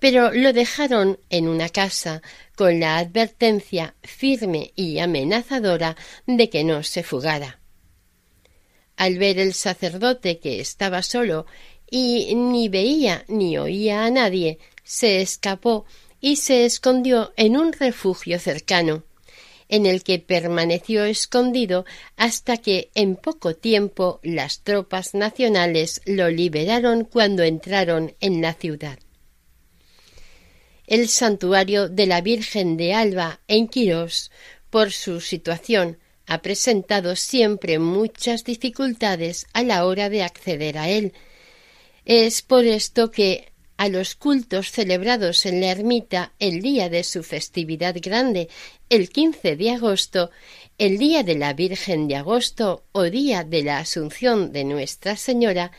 Pero 0.00 0.32
lo 0.32 0.52
dejaron 0.52 1.20
en 1.28 1.46
una 1.46 1.68
casa 1.68 2.22
con 2.56 2.80
la 2.80 2.98
advertencia 2.98 3.94
firme 4.02 4.72
y 4.74 4.98
amenazadora 4.98 5.96
de 6.26 6.50
que 6.50 6.64
no 6.64 6.82
se 6.82 7.04
fugara. 7.04 7.60
Al 8.96 9.18
ver 9.18 9.38
el 9.38 9.54
sacerdote 9.54 10.40
que 10.40 10.60
estaba 10.60 11.02
solo 11.02 11.46
y 11.88 12.34
ni 12.34 12.68
veía 12.68 13.24
ni 13.28 13.56
oía 13.56 14.04
a 14.04 14.10
nadie, 14.10 14.58
se 14.82 15.20
escapó 15.20 15.84
y 16.20 16.36
se 16.36 16.64
escondió 16.64 17.32
en 17.36 17.56
un 17.56 17.72
refugio 17.72 18.38
cercano 18.38 19.04
en 19.70 19.86
el 19.86 20.02
que 20.02 20.18
permaneció 20.18 21.04
escondido 21.04 21.86
hasta 22.16 22.56
que 22.56 22.90
en 22.94 23.16
poco 23.16 23.54
tiempo 23.54 24.18
las 24.22 24.62
tropas 24.62 25.14
nacionales 25.14 26.02
lo 26.04 26.28
liberaron 26.28 27.04
cuando 27.04 27.44
entraron 27.44 28.14
en 28.20 28.42
la 28.42 28.52
ciudad. 28.54 28.98
El 30.90 31.08
santuario 31.08 31.88
de 31.88 32.06
la 32.06 32.20
Virgen 32.20 32.76
de 32.76 32.94
Alba 32.94 33.38
en 33.46 33.68
Quirós, 33.68 34.32
por 34.70 34.90
su 34.90 35.20
situación, 35.20 35.98
ha 36.26 36.42
presentado 36.42 37.14
siempre 37.14 37.78
muchas 37.78 38.42
dificultades 38.42 39.46
a 39.52 39.62
la 39.62 39.86
hora 39.86 40.10
de 40.10 40.24
acceder 40.24 40.78
a 40.78 40.88
él. 40.88 41.12
Es 42.04 42.42
por 42.42 42.64
esto 42.64 43.12
que 43.12 43.52
a 43.76 43.88
los 43.88 44.16
cultos 44.16 44.72
celebrados 44.72 45.46
en 45.46 45.60
la 45.60 45.70
ermita 45.70 46.32
el 46.40 46.60
día 46.60 46.88
de 46.88 47.04
su 47.04 47.22
festividad 47.22 47.94
grande, 48.02 48.48
el 48.88 49.10
15 49.10 49.54
de 49.54 49.70
agosto, 49.70 50.32
el 50.76 50.98
día 50.98 51.22
de 51.22 51.36
la 51.36 51.52
Virgen 51.52 52.08
de 52.08 52.16
agosto 52.16 52.82
o 52.90 53.04
día 53.04 53.44
de 53.44 53.62
la 53.62 53.78
Asunción 53.78 54.50
de 54.50 54.64
Nuestra 54.64 55.14
Señora, 55.14 55.70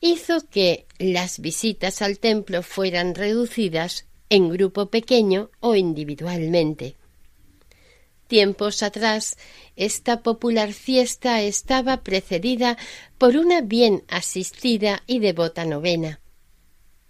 hizo 0.00 0.48
que 0.48 0.86
las 0.98 1.38
visitas 1.38 2.00
al 2.00 2.18
templo 2.18 2.62
fueran 2.62 3.14
reducidas 3.14 4.07
en 4.30 4.50
grupo 4.50 4.90
pequeño 4.90 5.50
o 5.60 5.74
individualmente. 5.74 6.96
Tiempos 8.26 8.82
atrás, 8.82 9.36
esta 9.74 10.22
popular 10.22 10.74
fiesta 10.74 11.40
estaba 11.40 12.02
precedida 12.02 12.76
por 13.16 13.36
una 13.36 13.62
bien 13.62 14.04
asistida 14.08 15.02
y 15.06 15.18
devota 15.20 15.64
novena. 15.64 16.20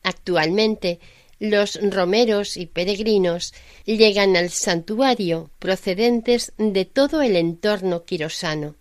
Actualmente, 0.05 1.01
los 1.41 1.79
romeros 1.83 2.57
y 2.57 2.67
peregrinos 2.67 3.53
llegan 3.85 4.37
al 4.37 4.51
santuario 4.51 5.51
procedentes 5.59 6.53
de 6.57 6.85
todo 6.85 7.21
el 7.21 7.37
entorno 7.37 8.05
quirosano. 8.05 8.77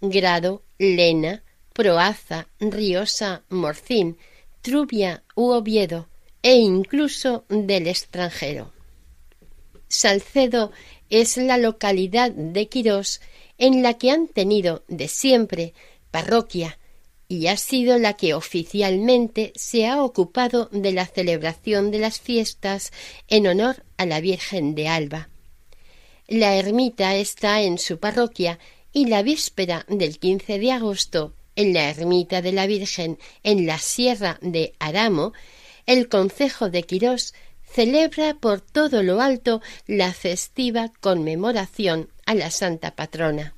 Grado, 0.00 0.62
Lena, 0.78 1.42
Proaza, 1.72 2.48
Riosa, 2.60 3.44
Morcín, 3.48 4.18
Trubia 4.60 5.22
u 5.34 5.50
Oviedo 5.52 6.08
e 6.44 6.56
incluso 6.56 7.46
del 7.48 7.86
extranjero. 7.86 8.70
Salcedo 9.88 10.72
es 11.08 11.38
la 11.38 11.56
localidad 11.56 12.30
de 12.32 12.68
Quirós 12.68 13.22
en 13.56 13.82
la 13.82 13.94
que 13.94 14.10
han 14.10 14.28
tenido 14.28 14.84
de 14.86 15.08
siempre 15.08 15.72
parroquia 16.10 16.78
y 17.28 17.46
ha 17.46 17.56
sido 17.56 17.98
la 17.98 18.12
que 18.12 18.34
oficialmente 18.34 19.54
se 19.56 19.86
ha 19.86 20.02
ocupado 20.02 20.68
de 20.70 20.92
la 20.92 21.06
celebración 21.06 21.90
de 21.90 21.98
las 21.98 22.20
fiestas 22.20 22.92
en 23.28 23.46
honor 23.46 23.82
a 23.96 24.04
la 24.04 24.20
Virgen 24.20 24.74
de 24.74 24.88
Alba. 24.88 25.30
La 26.28 26.56
ermita 26.56 27.16
está 27.16 27.62
en 27.62 27.78
su 27.78 27.98
parroquia 27.98 28.58
y 28.92 29.06
la 29.06 29.22
víspera 29.22 29.86
del 29.88 30.18
15 30.18 30.58
de 30.58 30.72
agosto, 30.72 31.32
en 31.56 31.72
la 31.72 31.88
ermita 31.88 32.42
de 32.42 32.52
la 32.52 32.66
Virgen 32.66 33.18
en 33.42 33.66
la 33.66 33.78
sierra 33.78 34.38
de 34.42 34.74
Aramo, 34.78 35.32
el 35.86 36.08
concejo 36.08 36.70
de 36.70 36.82
Quirós 36.82 37.34
celebra 37.62 38.34
por 38.34 38.60
todo 38.60 39.02
lo 39.02 39.20
alto 39.20 39.60
la 39.86 40.12
festiva 40.12 40.92
conmemoración 41.00 42.10
a 42.26 42.34
la 42.34 42.50
Santa 42.50 42.94
Patrona. 42.94 43.54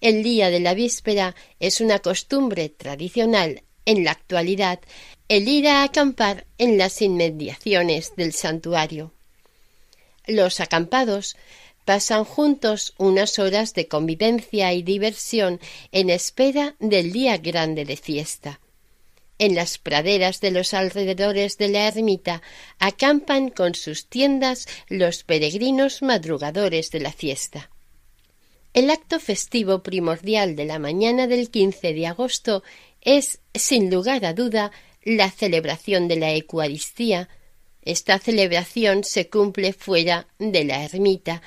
El 0.00 0.22
día 0.22 0.50
de 0.50 0.60
la 0.60 0.74
víspera 0.74 1.34
es 1.58 1.80
una 1.80 2.00
costumbre 2.00 2.68
tradicional 2.68 3.62
en 3.86 4.04
la 4.04 4.10
actualidad 4.10 4.80
el 5.28 5.48
ir 5.48 5.68
a 5.68 5.82
acampar 5.82 6.46
en 6.58 6.76
las 6.76 7.00
inmediaciones 7.02 8.14
del 8.16 8.32
santuario. 8.32 9.12
Los 10.26 10.60
acampados 10.60 11.36
pasan 11.84 12.24
juntos 12.24 12.94
unas 12.98 13.38
horas 13.38 13.72
de 13.74 13.88
convivencia 13.88 14.72
y 14.72 14.82
diversión 14.82 15.60
en 15.92 16.10
espera 16.10 16.74
del 16.78 17.12
día 17.12 17.38
grande 17.38 17.84
de 17.84 17.96
fiesta. 17.96 18.60
En 19.38 19.54
las 19.54 19.78
praderas 19.78 20.40
de 20.40 20.50
los 20.50 20.72
alrededores 20.72 21.58
de 21.58 21.68
la 21.68 21.88
ermita 21.88 22.42
acampan 22.78 23.50
con 23.50 23.74
sus 23.74 24.06
tiendas 24.06 24.66
los 24.88 25.24
peregrinos 25.24 26.00
madrugadores 26.00 26.90
de 26.90 27.00
la 27.00 27.12
fiesta. 27.12 27.70
El 28.72 28.90
acto 28.90 29.20
festivo 29.20 29.82
primordial 29.82 30.56
de 30.56 30.64
la 30.64 30.78
mañana 30.78 31.26
del 31.26 31.50
15 31.50 31.92
de 31.92 32.06
agosto 32.06 32.62
es, 33.02 33.40
sin 33.54 33.90
lugar 33.90 34.24
a 34.24 34.34
duda, 34.34 34.72
la 35.02 35.30
celebración 35.30 36.08
de 36.08 36.16
la 36.16 36.34
Eucaristía. 36.34 37.28
Esta 37.82 38.18
celebración 38.18 39.04
se 39.04 39.28
cumple 39.28 39.72
fuera 39.72 40.26
de 40.38 40.64
la 40.64 40.84
ermita. 40.84 41.40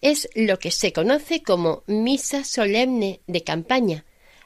Es 0.00 0.28
lo 0.34 0.58
que 0.58 0.70
se 0.70 0.92
conoce 0.92 1.42
como 1.42 1.82
misa 1.86 2.42
solemne 2.44 3.20
de 3.26 3.44
campaña, 3.44 4.04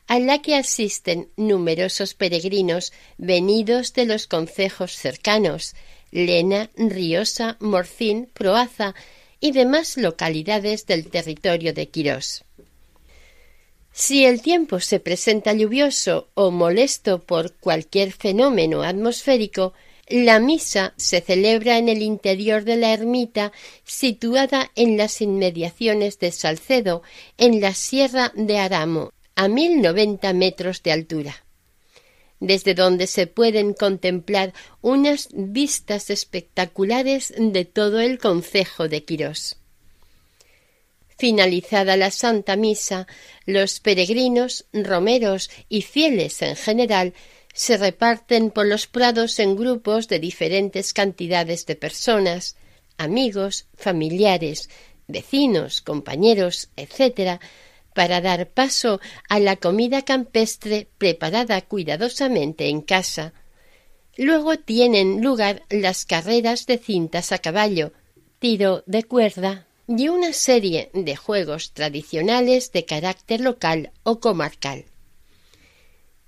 a 0.08 0.18
la 0.18 0.40
que 0.40 0.56
asisten 0.56 1.28
numerosos 1.36 2.14
peregrinos 2.14 2.92
venidos 3.18 3.92
de 3.92 4.06
los 4.06 4.26
concejos 4.26 4.92
cercanos, 4.92 5.74
Lena, 6.10 6.70
Riosa, 6.76 7.58
Morcín, 7.60 8.28
Proaza 8.32 8.94
y 9.38 9.52
demás 9.52 9.98
localidades 9.98 10.86
del 10.86 11.08
territorio 11.08 11.74
de 11.74 11.88
Quirós. 11.90 12.44
Si 13.92 14.24
el 14.24 14.40
tiempo 14.40 14.80
se 14.80 14.98
presenta 14.98 15.52
lluvioso 15.52 16.28
o 16.34 16.50
molesto 16.50 17.20
por 17.20 17.54
cualquier 17.56 18.12
fenómeno 18.12 18.82
atmosférico, 18.82 19.74
la 20.08 20.40
misa 20.40 20.94
se 20.96 21.20
celebra 21.20 21.76
en 21.76 21.90
el 21.90 22.00
interior 22.00 22.64
de 22.64 22.76
la 22.76 22.94
ermita 22.94 23.52
situada 23.84 24.70
en 24.74 24.96
las 24.96 25.20
inmediaciones 25.20 26.18
de 26.18 26.32
Salcedo, 26.32 27.02
en 27.36 27.60
la 27.60 27.74
Sierra 27.74 28.32
de 28.34 28.58
Aramo, 28.58 29.12
a 29.38 29.46
mil 29.46 29.80
noventa 29.80 30.32
metros 30.32 30.82
de 30.82 30.90
altura, 30.90 31.44
desde 32.40 32.74
donde 32.74 33.06
se 33.06 33.28
pueden 33.28 33.72
contemplar 33.72 34.52
unas 34.80 35.28
vistas 35.32 36.10
espectaculares 36.10 37.32
de 37.38 37.64
todo 37.64 38.00
el 38.00 38.18
concejo 38.18 38.88
de 38.88 39.04
Quirós. 39.04 39.56
Finalizada 41.16 41.96
la 41.96 42.10
Santa 42.10 42.56
Misa, 42.56 43.06
los 43.46 43.78
peregrinos, 43.78 44.66
romeros 44.72 45.50
y 45.68 45.82
fieles 45.82 46.42
en 46.42 46.56
general 46.56 47.14
se 47.54 47.76
reparten 47.76 48.50
por 48.50 48.66
los 48.66 48.88
prados 48.88 49.38
en 49.38 49.54
grupos 49.54 50.08
de 50.08 50.18
diferentes 50.18 50.92
cantidades 50.92 51.64
de 51.64 51.76
personas, 51.76 52.56
amigos, 52.96 53.66
familiares, 53.76 54.68
vecinos, 55.06 55.80
compañeros, 55.80 56.70
etc., 56.76 57.40
para 57.98 58.20
dar 58.20 58.46
paso 58.50 59.00
a 59.28 59.40
la 59.40 59.56
comida 59.56 60.02
campestre 60.02 60.86
preparada 60.98 61.62
cuidadosamente 61.62 62.68
en 62.68 62.80
casa. 62.80 63.32
Luego 64.16 64.56
tienen 64.56 65.20
lugar 65.20 65.64
las 65.68 66.06
carreras 66.06 66.66
de 66.66 66.78
cintas 66.78 67.32
a 67.32 67.38
caballo, 67.38 67.92
tiro 68.38 68.84
de 68.86 69.02
cuerda 69.02 69.66
y 69.88 70.06
una 70.06 70.32
serie 70.32 70.90
de 70.94 71.16
juegos 71.16 71.72
tradicionales 71.72 72.70
de 72.70 72.84
carácter 72.84 73.40
local 73.40 73.90
o 74.04 74.20
comarcal. 74.20 74.84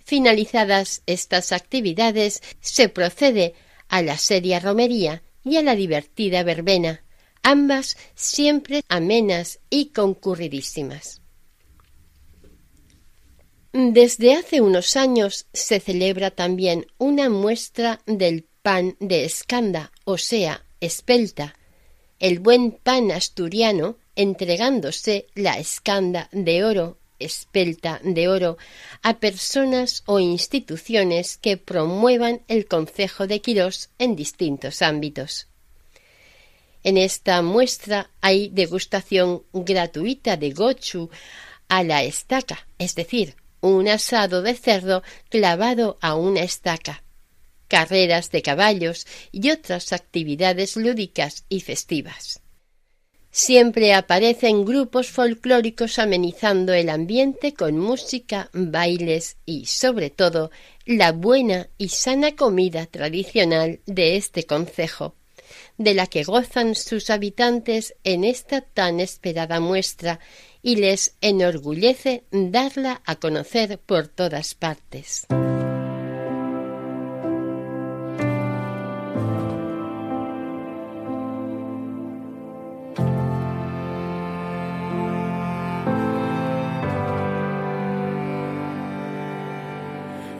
Finalizadas 0.04 1.02
estas 1.06 1.52
actividades, 1.52 2.42
se 2.60 2.88
procede 2.88 3.54
a 3.86 4.02
la 4.02 4.18
seria 4.18 4.58
romería 4.58 5.22
y 5.44 5.56
a 5.56 5.62
la 5.62 5.76
divertida 5.76 6.42
verbena, 6.42 7.04
ambas 7.44 7.96
siempre 8.16 8.82
amenas 8.88 9.60
y 9.70 9.90
concurridísimas. 9.90 11.20
Desde 13.72 14.34
hace 14.34 14.60
unos 14.60 14.96
años 14.96 15.46
se 15.52 15.78
celebra 15.78 16.32
también 16.32 16.86
una 16.98 17.30
muestra 17.30 18.00
del 18.04 18.44
pan 18.62 18.96
de 18.98 19.24
escanda, 19.24 19.92
o 20.04 20.18
sea, 20.18 20.64
espelta, 20.80 21.54
el 22.18 22.40
buen 22.40 22.72
pan 22.72 23.12
asturiano 23.12 23.96
entregándose 24.16 25.28
la 25.36 25.56
escanda 25.56 26.28
de 26.32 26.64
oro, 26.64 26.98
espelta 27.20 28.00
de 28.02 28.26
oro, 28.26 28.58
a 29.02 29.20
personas 29.20 30.02
o 30.06 30.18
instituciones 30.18 31.36
que 31.36 31.56
promuevan 31.56 32.42
el 32.48 32.66
concejo 32.66 33.28
de 33.28 33.40
Quirós 33.40 33.90
en 34.00 34.16
distintos 34.16 34.82
ámbitos. 34.82 35.46
En 36.82 36.96
esta 36.96 37.40
muestra 37.40 38.10
hay 38.20 38.48
degustación 38.48 39.44
gratuita 39.52 40.36
de 40.36 40.50
gochu 40.50 41.08
a 41.68 41.84
la 41.84 42.02
estaca, 42.02 42.66
es 42.78 42.96
decir, 42.96 43.36
un 43.60 43.88
asado 43.88 44.42
de 44.42 44.54
cerdo 44.54 45.02
clavado 45.28 45.98
a 46.00 46.14
una 46.14 46.42
estaca, 46.42 47.02
carreras 47.68 48.30
de 48.30 48.42
caballos 48.42 49.06
y 49.32 49.50
otras 49.50 49.92
actividades 49.92 50.76
lúdicas 50.76 51.44
y 51.48 51.60
festivas. 51.60 52.40
Siempre 53.32 53.94
aparecen 53.94 54.64
grupos 54.64 55.08
folclóricos 55.08 56.00
amenizando 56.00 56.72
el 56.72 56.88
ambiente 56.88 57.54
con 57.54 57.78
música, 57.78 58.50
bailes 58.52 59.36
y, 59.46 59.66
sobre 59.66 60.10
todo, 60.10 60.50
la 60.84 61.12
buena 61.12 61.68
y 61.78 61.90
sana 61.90 62.34
comida 62.34 62.86
tradicional 62.86 63.78
de 63.86 64.16
este 64.16 64.46
concejo, 64.46 65.14
de 65.78 65.94
la 65.94 66.08
que 66.08 66.24
gozan 66.24 66.74
sus 66.74 67.08
habitantes 67.08 67.94
en 68.02 68.24
esta 68.24 68.62
tan 68.62 68.98
esperada 68.98 69.60
muestra 69.60 70.18
y 70.62 70.76
les 70.76 71.16
enorgullece 71.20 72.24
darla 72.30 73.02
a 73.04 73.16
conocer 73.16 73.78
por 73.78 74.08
todas 74.08 74.54
partes. 74.54 75.26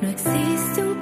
No 0.03 0.09
existe 0.09 0.83
un 0.83 0.99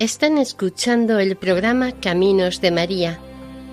Están 0.00 0.38
escuchando 0.38 1.18
el 1.18 1.36
programa 1.36 1.92
Caminos 1.92 2.62
de 2.62 2.70
María, 2.70 3.18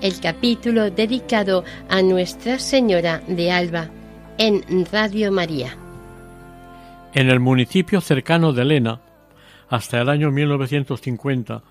el 0.01 0.19
capítulo 0.19 0.91
dedicado 0.91 1.63
a 1.88 2.01
Nuestra 2.01 2.59
Señora 2.59 3.19
de 3.30 3.49
Alba 3.49 3.89
en 4.38 4.86
Radio 4.91 5.32
María. 5.32 5.78
En 7.13 7.30
el 7.30 7.39
municipio 7.39 8.01
cercano 8.01 8.51
de 8.51 8.65
Lena, 8.65 8.99
hasta 9.69 10.01
el 10.01 10.09
año 10.09 10.30
1950, 10.30 11.63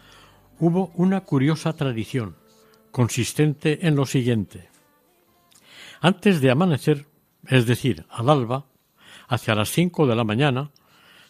hubo 0.61 0.91
una 0.95 1.21
curiosa 1.21 1.75
tradición, 1.75 2.37
consistente 2.91 3.87
en 3.87 3.95
lo 3.95 4.07
siguiente. 4.07 4.71
Antes 6.01 6.41
de 6.41 6.51
amanecer, 6.51 7.05
es 7.47 7.67
decir, 7.67 8.07
al 8.09 8.31
alba, 8.31 8.65
hacia 9.29 9.55
las 9.55 9.69
cinco 9.69 10.07
de 10.07 10.17
la 10.17 10.25
mañana, 10.25 10.71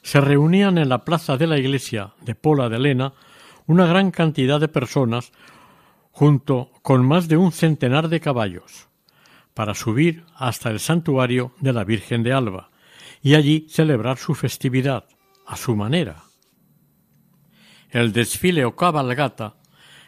se 0.06 0.20
reunían 0.20 0.78
en 0.78 0.88
la 0.88 1.04
plaza 1.04 1.36
de 1.36 1.48
la 1.48 1.58
iglesia 1.58 2.14
de 2.20 2.36
Pola 2.36 2.68
de 2.68 2.78
Lena 2.78 3.14
una 3.66 3.86
gran 3.86 4.12
cantidad 4.12 4.60
de 4.60 4.68
personas 4.68 5.32
junto 6.12 6.70
con 6.82 7.04
más 7.04 7.26
de 7.26 7.36
un 7.36 7.50
centenar 7.50 8.08
de 8.08 8.20
caballos, 8.20 8.88
para 9.52 9.74
subir 9.74 10.24
hasta 10.36 10.70
el 10.70 10.78
santuario 10.78 11.54
de 11.58 11.72
la 11.72 11.82
Virgen 11.82 12.22
de 12.22 12.32
Alba 12.32 12.70
y 13.20 13.34
allí 13.34 13.66
celebrar 13.68 14.16
su 14.16 14.36
festividad 14.36 15.06
a 15.44 15.56
su 15.56 15.74
manera. 15.74 16.22
El 17.90 18.12
desfile 18.12 18.64
o 18.64 18.76
cabalgata 18.76 19.56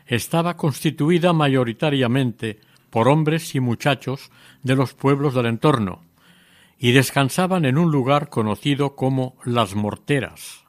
estaba 0.07 0.57
constituida 0.57 1.33
mayoritariamente 1.33 2.61
por 2.91 3.09
hombres 3.09 3.53
y 3.57 3.59
muchachos 3.59 4.31
de 4.63 4.77
los 4.77 4.95
pueblos 4.95 5.35
del 5.35 5.47
entorno, 5.47 6.08
y 6.79 6.93
descansaban 6.93 7.64
en 7.64 7.76
un 7.76 7.91
lugar 7.91 8.29
conocido 8.29 8.95
como 8.95 9.37
Las 9.45 9.74
Morteras. 9.74 10.64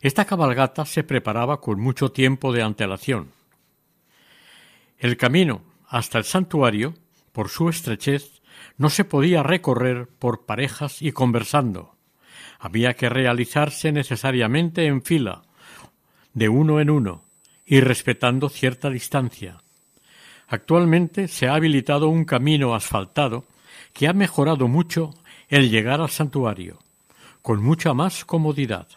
Esta 0.00 0.24
cabalgata 0.24 0.84
se 0.84 1.02
preparaba 1.02 1.60
con 1.60 1.80
mucho 1.80 2.12
tiempo 2.12 2.52
de 2.52 2.62
antelación. 2.62 3.32
El 4.98 5.16
camino 5.16 5.62
hasta 5.88 6.18
el 6.18 6.24
santuario, 6.24 6.94
por 7.32 7.48
su 7.48 7.68
estrechez, 7.68 8.40
no 8.76 8.90
se 8.90 9.04
podía 9.04 9.42
recorrer 9.42 10.08
por 10.08 10.46
parejas 10.46 11.02
y 11.02 11.12
conversando. 11.12 11.96
Había 12.60 12.94
que 12.94 13.08
realizarse 13.08 13.90
necesariamente 13.90 14.86
en 14.86 15.02
fila, 15.02 15.42
de 16.32 16.48
uno 16.48 16.80
en 16.80 16.90
uno, 16.90 17.24
y 17.64 17.80
respetando 17.80 18.48
cierta 18.48 18.90
distancia. 18.90 19.58
Actualmente 20.46 21.28
se 21.28 21.48
ha 21.48 21.54
habilitado 21.54 22.08
un 22.08 22.24
camino 22.24 22.74
asfaltado 22.74 23.44
que 23.92 24.08
ha 24.08 24.12
mejorado 24.12 24.68
mucho 24.68 25.14
el 25.48 25.70
llegar 25.70 26.00
al 26.00 26.10
santuario, 26.10 26.78
con 27.42 27.62
mucha 27.62 27.94
más 27.94 28.24
comodidad. 28.24 28.88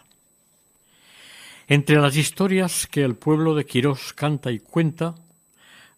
Entre 1.68 1.96
las 1.96 2.16
historias 2.16 2.86
que 2.86 3.02
el 3.02 3.16
pueblo 3.16 3.54
de 3.54 3.64
Quirós 3.64 4.12
canta 4.12 4.50
y 4.50 4.58
cuenta, 4.58 5.14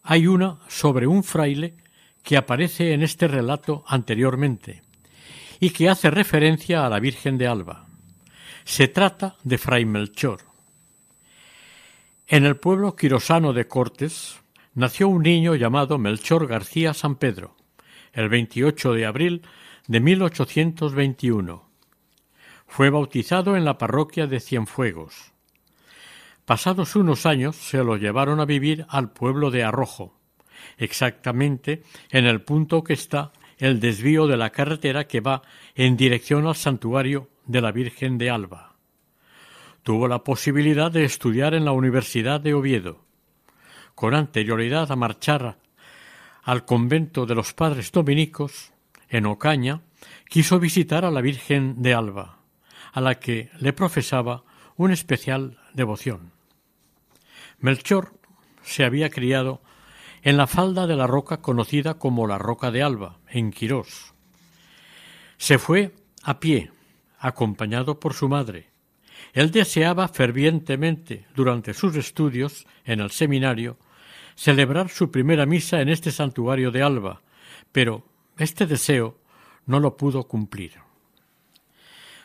hay 0.03 0.27
una 0.27 0.59
sobre 0.69 1.07
un 1.07 1.25
fraile 1.25 1.75
que 2.23 2.37
aparece 2.37 2.93
en 2.93 3.03
este 3.03 3.27
relato 3.27 3.85
anteriormente 3.87 4.83
y 5.61 5.71
que 5.71 5.89
hace 5.89 6.11
referencia 6.11 6.85
a 6.85 6.89
la 6.89 7.01
Virgen 7.01 7.39
de 7.39 7.47
Alba. 7.47 7.87
Se 8.65 8.89
trata 8.89 9.37
de 9.43 9.59
Fray 9.59 9.85
Melchor. 9.85 10.41
En 12.27 12.45
el 12.45 12.57
pueblo 12.57 12.97
quirosano 12.97 13.53
de 13.53 13.67
Cortes 13.67 14.37
nació 14.75 15.09
un 15.09 15.23
niño 15.23 15.55
llamado 15.55 15.99
Melchor 15.99 16.47
García 16.47 16.95
San 16.95 17.17
Pedro, 17.17 17.57
el 18.15 18.29
28 18.29 18.95
de 18.95 19.07
abril 19.07 19.43
de 19.87 20.01
1821. 20.01 21.69
Fue 22.67 22.91
bautizado 22.91 23.57
en 23.57 23.65
la 23.65 23.77
parroquia 23.77 24.27
de 24.27 24.41
Cienfuegos. 24.41 25.33
Pasados 26.45 26.97
unos 26.97 27.27
años 27.27 27.57
se 27.57 27.83
lo 27.85 27.97
llevaron 27.97 28.41
a 28.41 28.45
vivir 28.45 28.87
al 28.89 29.13
pueblo 29.13 29.51
de 29.51 29.65
Arrojo, 29.65 30.19
exactamente 30.79 31.83
en 32.11 32.27
el 32.27 32.43
punto 32.43 32.85
que 32.85 32.93
está 32.93 33.33
el 33.59 33.81
desvío 33.81 34.27
de 34.27 34.37
la 34.37 34.51
carretera 34.51 35.07
que 35.07 35.21
va 35.21 35.43
en 35.75 35.97
dirección 35.97 36.47
al 36.47 36.55
santuario 36.55 37.31
de 37.47 37.61
la 37.61 37.73
Virgen 37.73 38.19
de 38.19 38.31
Alba. 38.31 38.77
Tuvo 39.83 40.09
la 40.09 40.25
posibilidad 40.25 40.91
de 40.91 41.05
estudiar 41.05 41.55
en 41.55 41.65
la 41.65 41.73
Universidad 41.73 42.41
de 42.41 42.55
Oviedo. 42.55 43.05
Con 43.95 44.15
anterioridad 44.15 44.91
a 44.91 44.97
marchar 44.97 45.59
al 46.45 46.65
convento 46.65 47.27
de 47.27 47.35
los 47.35 47.55
padres 47.55 47.91
dominicos, 47.91 48.73
en 49.09 49.27
Ocaña, 49.27 49.81
quiso 50.29 50.61
visitar 50.61 51.05
a 51.05 51.11
la 51.11 51.23
Virgen 51.23 51.83
de 51.83 51.95
Alba, 51.95 52.39
a 52.93 53.01
la 53.01 53.19
que 53.19 53.51
le 53.59 53.73
profesaba 53.73 54.45
una 54.77 54.95
especial 54.95 55.59
devoción. 55.73 56.33
Melchor 57.59 58.13
se 58.63 58.85
había 58.85 59.09
criado 59.09 59.63
en 60.23 60.37
la 60.37 60.47
falda 60.47 60.87
de 60.87 60.97
la 60.97 61.07
roca 61.07 61.41
conocida 61.41 61.95
como 61.95 62.27
la 62.27 62.39
Roca 62.39 62.71
de 62.71 62.83
Alba, 62.83 63.19
en 63.29 63.51
Quirós. 63.51 64.15
Se 65.39 65.59
fue 65.59 65.95
a 66.23 66.41
pie, 66.41 66.71
acompañado 67.19 68.01
por 68.01 68.15
su 68.15 68.29
madre. 68.29 68.71
Él 69.33 69.51
deseaba 69.51 70.09
fervientemente, 70.09 71.27
durante 71.35 71.75
sus 71.75 71.97
estudios 71.97 72.67
en 72.85 73.01
el 73.01 73.11
seminario, 73.11 73.79
celebrar 74.35 74.89
su 74.89 75.11
primera 75.11 75.47
misa 75.47 75.81
en 75.81 75.89
este 75.89 76.11
santuario 76.11 76.71
de 76.71 76.83
Alba, 76.83 77.23
pero 77.73 78.05
este 78.39 78.67
deseo 78.67 79.19
no 79.67 79.81
lo 79.81 79.97
pudo 79.97 80.25
cumplir. 80.25 80.73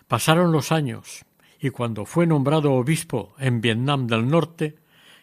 Pasaron 0.08 0.52
los 0.52 0.72
años, 0.72 1.26
y 1.60 1.70
cuando 1.70 2.06
fue 2.06 2.26
nombrado 2.26 2.74
obispo 2.74 3.36
en 3.38 3.62
Vietnam 3.62 4.08
del 4.08 4.28
Norte, 4.28 4.76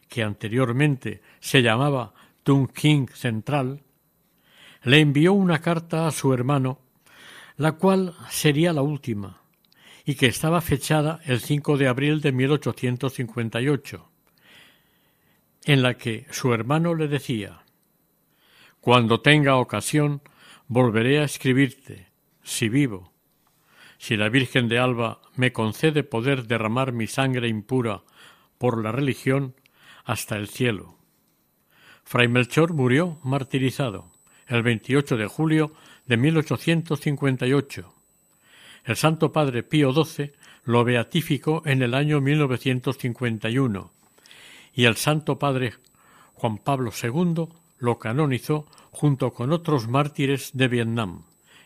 que 0.08 0.22
anteriormente 0.22 1.22
se 1.40 1.62
llamaba 1.62 2.14
Tung 2.42 2.70
King 2.70 3.06
Central, 3.12 3.82
le 4.84 5.00
envió 5.00 5.32
una 5.32 5.60
carta 5.60 6.06
a 6.06 6.12
su 6.12 6.32
hermano, 6.32 6.78
la 7.56 7.72
cual 7.72 8.14
sería 8.30 8.72
la 8.72 8.82
última, 8.82 9.40
y 10.04 10.14
que 10.14 10.26
estaba 10.26 10.60
fechada 10.60 11.20
el 11.24 11.40
5 11.40 11.76
de 11.76 11.88
abril 11.88 12.20
de 12.20 12.30
1858, 12.30 14.08
en 15.66 15.82
la 15.82 15.94
que 15.94 16.26
su 16.30 16.54
hermano 16.54 16.94
le 16.94 17.08
decía 17.08 17.62
Cuando 18.80 19.20
tenga 19.20 19.56
ocasión, 19.56 20.22
volveré 20.68 21.18
a 21.18 21.24
escribirte, 21.24 22.06
si 22.42 22.68
vivo. 22.68 23.12
Si 23.98 24.16
la 24.16 24.28
Virgen 24.28 24.68
de 24.68 24.78
Alba 24.78 25.20
me 25.34 25.52
concede 25.52 26.04
poder 26.04 26.46
derramar 26.46 26.92
mi 26.92 27.08
sangre 27.08 27.48
impura 27.48 28.02
por 28.58 28.82
la 28.82 28.92
religión 28.92 29.54
hasta 30.04 30.36
el 30.36 30.48
cielo. 30.48 30.96
Fray 32.04 32.28
Melchor 32.28 32.72
murió 32.72 33.18
martirizado 33.24 34.12
el 34.46 34.62
28 34.62 35.16
de 35.16 35.26
julio 35.26 35.72
de 36.06 36.16
1858. 36.16 37.92
El 38.84 38.96
Santo 38.96 39.32
Padre 39.32 39.64
Pío 39.64 39.92
XII 39.92 40.30
lo 40.62 40.84
beatificó 40.84 41.62
en 41.66 41.82
el 41.82 41.94
año 41.94 42.20
1951 42.20 43.95
y 44.76 44.84
el 44.84 44.96
Santo 44.96 45.38
Padre 45.38 45.74
Juan 46.34 46.58
Pablo 46.58 46.92
II 47.02 47.48
lo 47.78 47.98
canonizó 47.98 48.66
junto 48.92 49.32
con 49.32 49.50
otros 49.52 49.88
mártires 49.88 50.50
de 50.52 50.68
Vietnam 50.68 51.22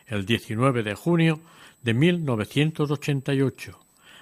el 0.07 0.25
19 0.25 0.81
de 0.81 0.95
junio 0.95 1.39
de 1.83 1.93
1988, 1.93 3.79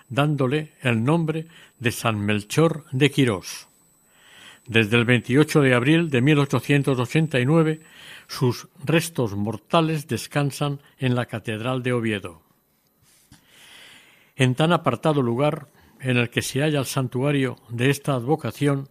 dándole 0.10 0.74
el 0.82 1.04
nombre 1.04 1.48
de 1.80 1.92
San 1.92 2.20
Melchor 2.20 2.86
de 2.92 3.12
Quirós. 3.12 3.68
Desde 4.68 4.98
el 4.98 5.06
28 5.06 5.62
de 5.62 5.74
abril 5.74 6.10
de 6.10 6.22
1889, 6.22 7.82
sus 8.28 8.68
restos 8.84 9.36
mortales 9.36 10.08
descansan 10.08 10.80
en 11.00 11.16
la 11.16 11.26
Catedral 11.26 11.82
de 11.82 11.94
Oviedo. 11.94 12.42
En 14.36 14.54
tan 14.54 14.72
apartado 14.72 15.24
lugar 15.24 15.68
en 16.00 16.18
el 16.18 16.30
que 16.30 16.42
se 16.42 16.62
halla 16.62 16.80
el 16.80 16.86
santuario 16.86 17.58
de 17.70 17.90
esta 17.90 18.14
advocación, 18.14 18.90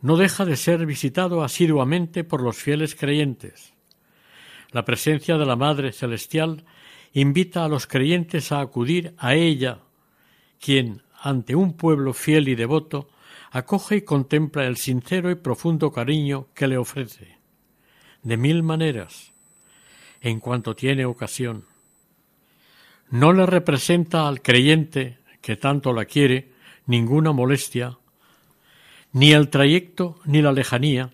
no 0.00 0.16
deja 0.16 0.44
de 0.44 0.56
ser 0.56 0.86
visitado 0.86 1.42
asiduamente 1.42 2.24
por 2.24 2.42
los 2.42 2.56
fieles 2.56 2.94
creyentes. 2.94 3.74
La 4.70 4.84
presencia 4.84 5.36
de 5.38 5.46
la 5.46 5.56
Madre 5.56 5.92
Celestial 5.92 6.64
invita 7.12 7.64
a 7.64 7.68
los 7.68 7.86
creyentes 7.86 8.52
a 8.52 8.60
acudir 8.60 9.14
a 9.18 9.34
ella, 9.34 9.80
quien, 10.60 11.02
ante 11.20 11.54
un 11.54 11.72
pueblo 11.72 12.12
fiel 12.12 12.48
y 12.48 12.54
devoto, 12.54 13.08
acoge 13.50 13.96
y 13.96 14.02
contempla 14.02 14.66
el 14.66 14.76
sincero 14.76 15.30
y 15.30 15.34
profundo 15.34 15.90
cariño 15.90 16.48
que 16.54 16.68
le 16.68 16.76
ofrece, 16.76 17.38
de 18.22 18.36
mil 18.36 18.62
maneras, 18.62 19.32
en 20.20 20.38
cuanto 20.40 20.74
tiene 20.76 21.06
ocasión. 21.06 21.64
No 23.10 23.32
le 23.32 23.46
representa 23.46 24.28
al 24.28 24.42
creyente 24.42 25.18
que 25.48 25.56
tanto 25.56 25.94
la 25.94 26.04
quiere 26.04 26.52
ninguna 26.84 27.32
molestia, 27.32 27.96
ni 29.12 29.32
el 29.32 29.48
trayecto 29.48 30.20
ni 30.26 30.42
la 30.42 30.52
lejanía 30.52 31.08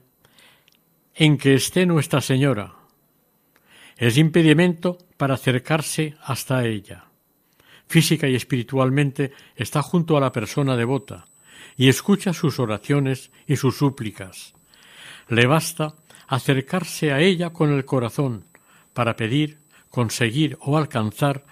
en 1.14 1.38
que 1.38 1.54
esté 1.54 1.86
Nuestra 1.86 2.20
Señora. 2.20 2.74
Es 3.96 4.18
impedimento 4.18 4.98
para 5.16 5.34
acercarse 5.34 6.16
hasta 6.20 6.66
ella. 6.66 7.04
Física 7.86 8.26
y 8.26 8.34
espiritualmente 8.34 9.30
está 9.54 9.82
junto 9.82 10.16
a 10.16 10.20
la 10.20 10.32
persona 10.32 10.76
devota 10.76 11.26
y 11.76 11.88
escucha 11.88 12.32
sus 12.32 12.58
oraciones 12.58 13.30
y 13.46 13.54
sus 13.54 13.76
súplicas. 13.76 14.54
Le 15.28 15.46
basta 15.46 15.94
acercarse 16.26 17.12
a 17.12 17.20
ella 17.20 17.50
con 17.50 17.72
el 17.72 17.84
corazón 17.84 18.46
para 18.94 19.14
pedir, 19.14 19.58
conseguir 19.90 20.58
o 20.58 20.76
alcanzar 20.76 21.44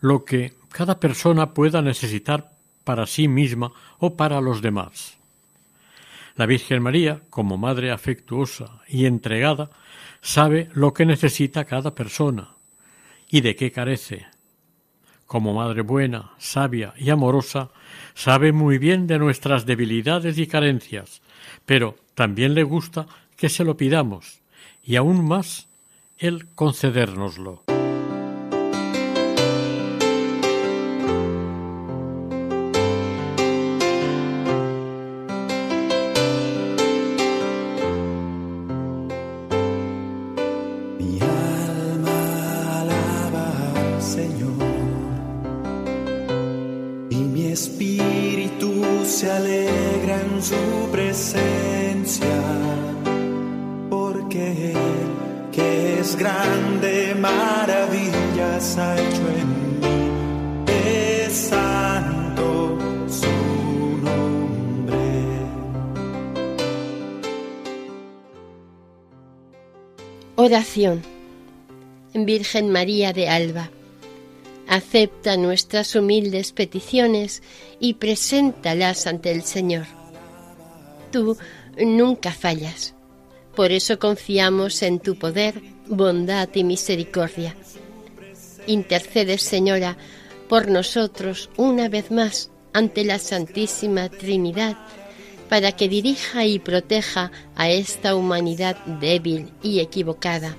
lo 0.00 0.24
que 0.24 0.52
cada 0.74 0.98
persona 0.98 1.54
pueda 1.54 1.82
necesitar 1.82 2.50
para 2.82 3.06
sí 3.06 3.28
misma 3.28 3.70
o 4.00 4.16
para 4.16 4.40
los 4.40 4.60
demás. 4.60 5.16
La 6.34 6.46
Virgen 6.46 6.82
María, 6.82 7.20
como 7.30 7.56
madre 7.56 7.92
afectuosa 7.92 8.82
y 8.88 9.06
entregada, 9.06 9.70
sabe 10.20 10.68
lo 10.74 10.92
que 10.92 11.06
necesita 11.06 11.64
cada 11.64 11.94
persona 11.94 12.48
y 13.30 13.40
de 13.40 13.54
qué 13.54 13.70
carece. 13.70 14.26
Como 15.26 15.54
madre 15.54 15.82
buena, 15.82 16.32
sabia 16.38 16.92
y 16.98 17.10
amorosa, 17.10 17.70
sabe 18.14 18.50
muy 18.50 18.78
bien 18.78 19.06
de 19.06 19.20
nuestras 19.20 19.66
debilidades 19.66 20.38
y 20.38 20.48
carencias, 20.48 21.22
pero 21.66 21.94
también 22.16 22.52
le 22.54 22.64
gusta 22.64 23.06
que 23.36 23.48
se 23.48 23.62
lo 23.62 23.76
pidamos 23.76 24.40
y 24.82 24.96
aún 24.96 25.24
más 25.24 25.68
el 26.18 26.48
concedérnoslo. 26.48 27.63
Oración. 70.46 71.00
Virgen 72.12 72.68
María 72.68 73.14
de 73.14 73.30
Alba, 73.30 73.70
acepta 74.68 75.38
nuestras 75.38 75.96
humildes 75.96 76.52
peticiones 76.52 77.42
y 77.80 77.94
preséntalas 77.94 79.06
ante 79.06 79.30
el 79.30 79.42
Señor. 79.42 79.86
Tú 81.10 81.38
nunca 81.78 82.30
fallas. 82.30 82.92
Por 83.56 83.72
eso 83.72 83.98
confiamos 83.98 84.82
en 84.82 84.98
tu 84.98 85.16
poder, 85.16 85.62
bondad 85.86 86.50
y 86.52 86.62
misericordia. 86.62 87.56
Intercedes, 88.66 89.40
Señora, 89.40 89.96
por 90.50 90.68
nosotros 90.68 91.48
una 91.56 91.88
vez 91.88 92.10
más 92.10 92.50
ante 92.74 93.02
la 93.04 93.18
Santísima 93.18 94.10
Trinidad 94.10 94.76
para 95.54 95.70
que 95.70 95.88
dirija 95.88 96.46
y 96.46 96.58
proteja 96.58 97.30
a 97.54 97.70
esta 97.70 98.16
humanidad 98.16 98.76
débil 98.86 99.52
y 99.62 99.78
equivocada. 99.78 100.56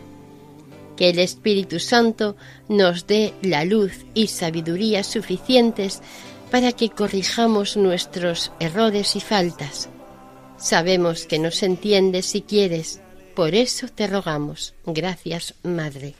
Que 0.95 1.09
el 1.09 1.19
Espíritu 1.19 1.81
Santo 1.81 2.37
nos 2.69 3.05
dé 3.05 3.33
la 3.41 3.65
luz 3.65 3.91
y 4.13 4.27
sabiduría 4.27 5.03
suficientes 5.03 6.01
para 6.49 6.71
que 6.71 6.91
corrijamos 6.91 7.75
nuestros 7.75 8.53
errores 8.61 9.17
y 9.17 9.19
faltas. 9.19 9.89
Sabemos 10.57 11.25
que 11.25 11.39
nos 11.39 11.61
entiendes 11.61 12.27
si 12.27 12.41
quieres, 12.41 13.01
por 13.35 13.53
eso 13.53 13.87
te 13.93 14.07
rogamos. 14.07 14.75
Gracias, 14.85 15.55
Madre. 15.61 16.15